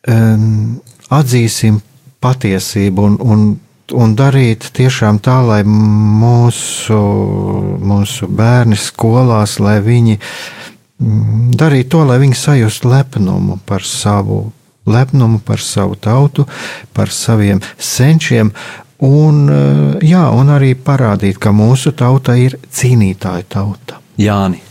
[0.10, 0.80] Um,
[1.14, 1.78] atzīsim
[2.22, 3.46] patiesību un, un,
[3.94, 7.00] un darīt tiešām tā, lai mūsu,
[7.86, 14.48] mūsu bērni skolās, lai viņi mm, darītu to, lai viņi sajustu lepnumu par savu
[14.86, 16.46] lepnumu par savu tautu,
[16.94, 18.54] par saviem senčiem,
[19.04, 19.50] Un,
[20.08, 24.00] jā, un arī parādīt, ka mūsu tauta ir cīnītāja tauta.
[24.16, 24.62] Jāni.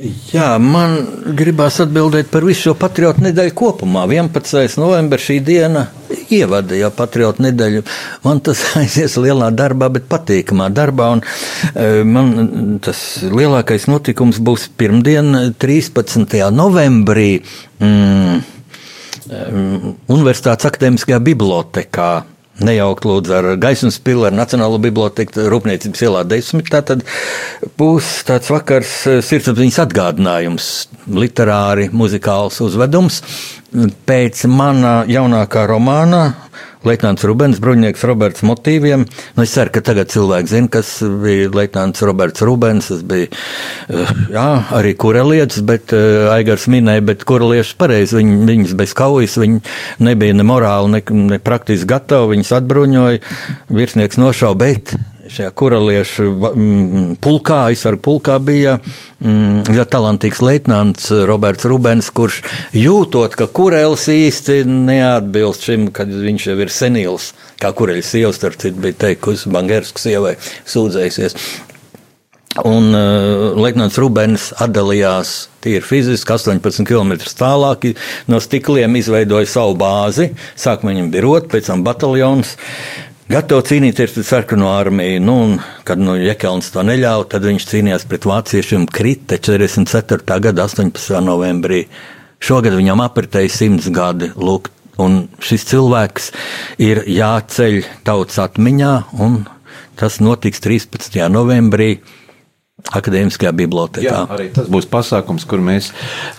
[0.00, 0.94] Jā, man
[1.36, 4.06] gribās atbildēt par visu šo patriotu nedēļu kopumā.
[4.08, 4.78] 11.
[4.80, 5.82] novembris šī diena
[6.32, 7.82] ievada jau patriotu nedēļu.
[8.24, 11.10] Man tas aizies lielā darbā, bet patīkamā darbā.
[11.18, 11.24] Un,
[11.74, 16.38] e, man tas lielākais notikums būs pirmdien, 13.
[16.56, 17.28] novembrī.
[17.84, 18.40] Mm,
[19.28, 19.46] e,
[20.16, 22.12] Universitātes akadēmiskajā bibliotekā
[22.64, 26.66] nejaukt lūdzu ar gaismas pilu, ar Nacionālo biblioteku, Rūpniecības ielā 10.
[26.70, 27.04] Tad
[27.80, 30.68] būs tāds vakars eh, sirdsapziņas atgādinājums,
[31.16, 33.22] literāri, muzikāls uzvedums.
[34.08, 36.24] Pēc mana jaunākā romāna
[36.86, 39.04] Leitnants Rubens, bruņinieks Roberts motīviem.
[39.36, 42.88] Nu, es ceru, ka tagad cilvēki zina, kas bija Leitnants Roberts Rubens.
[42.88, 44.46] Tas bija eh, jā,
[44.78, 48.16] arī kurelietis, bet uh, Aigars minēja, bet kureliešus pareizi.
[48.20, 49.60] Viņ, viņas bez kaujas, viņi
[50.08, 51.04] nebija ne morāli, ne,
[51.34, 52.36] ne praktiski gatavi.
[52.36, 53.22] Viņas atbruņoja,
[53.76, 54.96] virsnieks nošauja, bet
[55.30, 58.76] šajā kureliešu mm, pulkā, aizsargu pulkā bija
[59.20, 62.40] ļoti talantīgs leitnants Roberts Rubens, kurš
[62.76, 68.60] jūtot, ka kurelis īsti neatbilst šim, kad viņš jau ir senils, kā kureļs sievas, starp
[68.60, 70.36] citu, bija teikusi Bangerskas sievai
[70.68, 71.36] sūdzējusies.
[72.66, 77.92] Un uh, Leitnants Rubens atdalījās tīri fiziski 18 km tālāk
[78.26, 80.32] no stikliem, izveidoja savu bāzi.
[80.58, 82.56] Sākumā viņam bija rota, pēc tam bataljons.
[83.30, 85.20] Gatavo cīnīties pret sarkano armiju.
[85.22, 85.52] Nu, un,
[85.86, 88.88] kad nu, Jekelns to neļāva, tad viņš cīnījās pret vāciešiem.
[88.90, 90.38] Krita 44.
[90.48, 91.20] gada 18.
[91.22, 91.84] novembrī.
[92.42, 94.32] Šogad viņam apritēja simts gadi.
[94.34, 96.26] Lūk, un šis cilvēks
[96.82, 97.78] ir jāceļ
[98.08, 99.44] tautas atmiņā, un
[100.00, 101.22] tas notiks 13.
[101.30, 102.00] novembrī.
[102.90, 104.06] Akadēmiskajā bibliotekā.
[104.06, 105.90] Jā, arī tas būs pasākums, kur mēs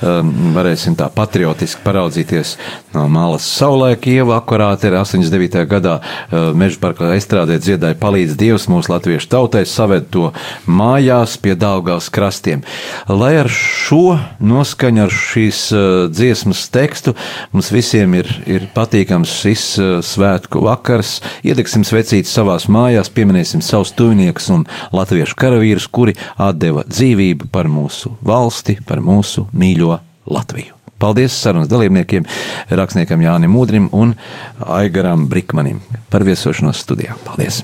[0.03, 2.55] um, varēsim tā patriotiski paraudzīties
[2.95, 3.45] no malas.
[3.59, 5.63] Saulēk ieva akurāti ir 89.
[5.71, 10.31] gadā uh, Meža parkā estrādē dziedāja palīdz Dievs mūsu latviešu tautai saved to
[10.67, 12.65] mājās pie Daugavas krastiem.
[13.07, 17.15] Lai ar šo noskaņu, ar šīs uh, dziesmas tekstu
[17.53, 21.19] mums visiem ir, ir patīkams šis uh, svētku vakars.
[21.47, 28.15] Iedegsim svecītes savās mājās, pieminēsim savus tuviniekus un latviešu karavīrus, kuri atdeva dzīvību par mūsu
[28.25, 29.97] valsti, par mūsu mīļo
[30.31, 30.77] Latviju.
[31.01, 32.27] Paldies sarunas dalībniekiem,
[32.69, 34.13] rakstniekam Jānim Udrim un
[34.61, 35.81] Aigaram Brikmanim
[36.13, 37.17] par viesošanos studijā.
[37.25, 37.63] Paldies!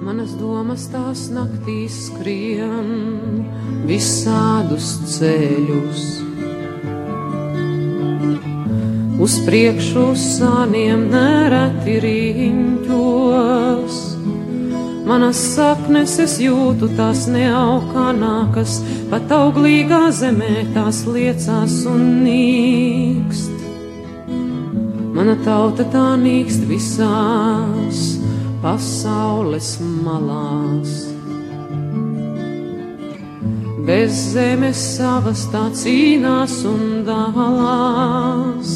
[0.00, 3.44] Manas domas tās naktīs skrien
[3.86, 6.08] visādus ceļus.
[9.20, 13.96] Uz priekšu sāniem nereti riņķos.
[15.04, 18.78] Manas saknes es jūtu, tās neaukanākas,
[19.10, 23.52] pat auglīgā zemē tās liecās un nīkst.
[25.12, 28.00] Mana tauta tā nīkst visās
[28.64, 29.74] pasaules
[30.06, 30.94] malās.
[33.84, 38.70] Bez zemes savas tā cīnās un dalās.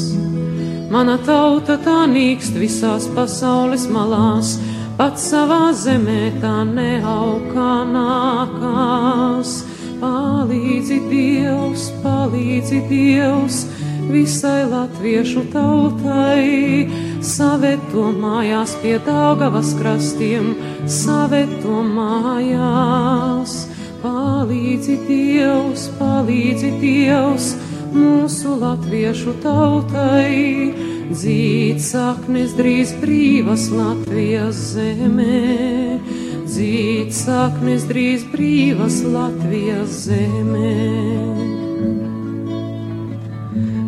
[0.85, 4.51] Mana tauta tā nīkst visās pasaules malās,
[4.99, 9.55] pat savā zemē tā neaugā nākās.
[9.97, 13.63] Palīdzi Dievs, palīdzi Dievs,
[14.11, 16.85] visai latviešu tautai,
[17.25, 20.53] saveto mājās pie Daugavas krastiem,
[20.85, 23.63] saveto mājās.
[24.05, 27.55] Palīdzi Dievs, palīdzi Dievs
[27.95, 30.73] mūsu latviešu tautai,
[31.09, 35.99] dzīt saknes drīz brīvas Latvijas zemē,
[36.45, 40.75] dzīt saknes drīz brīvas Latvijas zemē.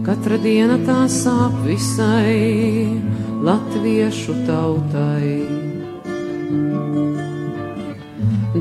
[0.08, 2.88] Katra diena tā sāp visai
[3.44, 5.34] latviešu tautai.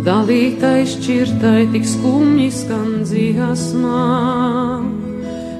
[0.07, 4.95] Dalītai šķirtai tik skumji skan dziesmā.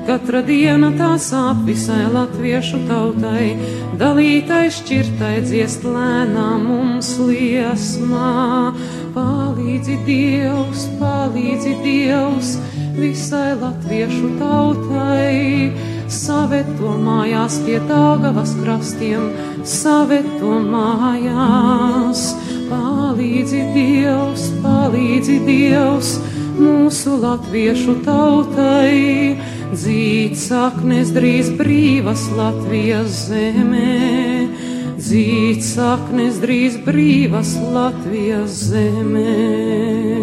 [0.07, 3.57] Katra diena tā sāp visai latviešu tautai,
[3.99, 8.71] dalītai šķirtai dziest lēnām mums liesmā.
[9.17, 12.53] Palīdzi Dievs, palīdzi Dievs
[12.95, 15.75] visai latviešu tautai,
[16.07, 19.27] saveto mājās pie Tāgavas krastiem,
[19.67, 22.29] saveto mājās.
[22.71, 26.15] Palīdzi Dievs, palīdzi Dievs
[26.57, 29.35] mūsu latviešu tautai,
[29.73, 34.47] dzīt saknes drīz brīvas Latvijas zemē,
[34.99, 40.16] dzīt saknes drīz brīvas Latvijas zemē.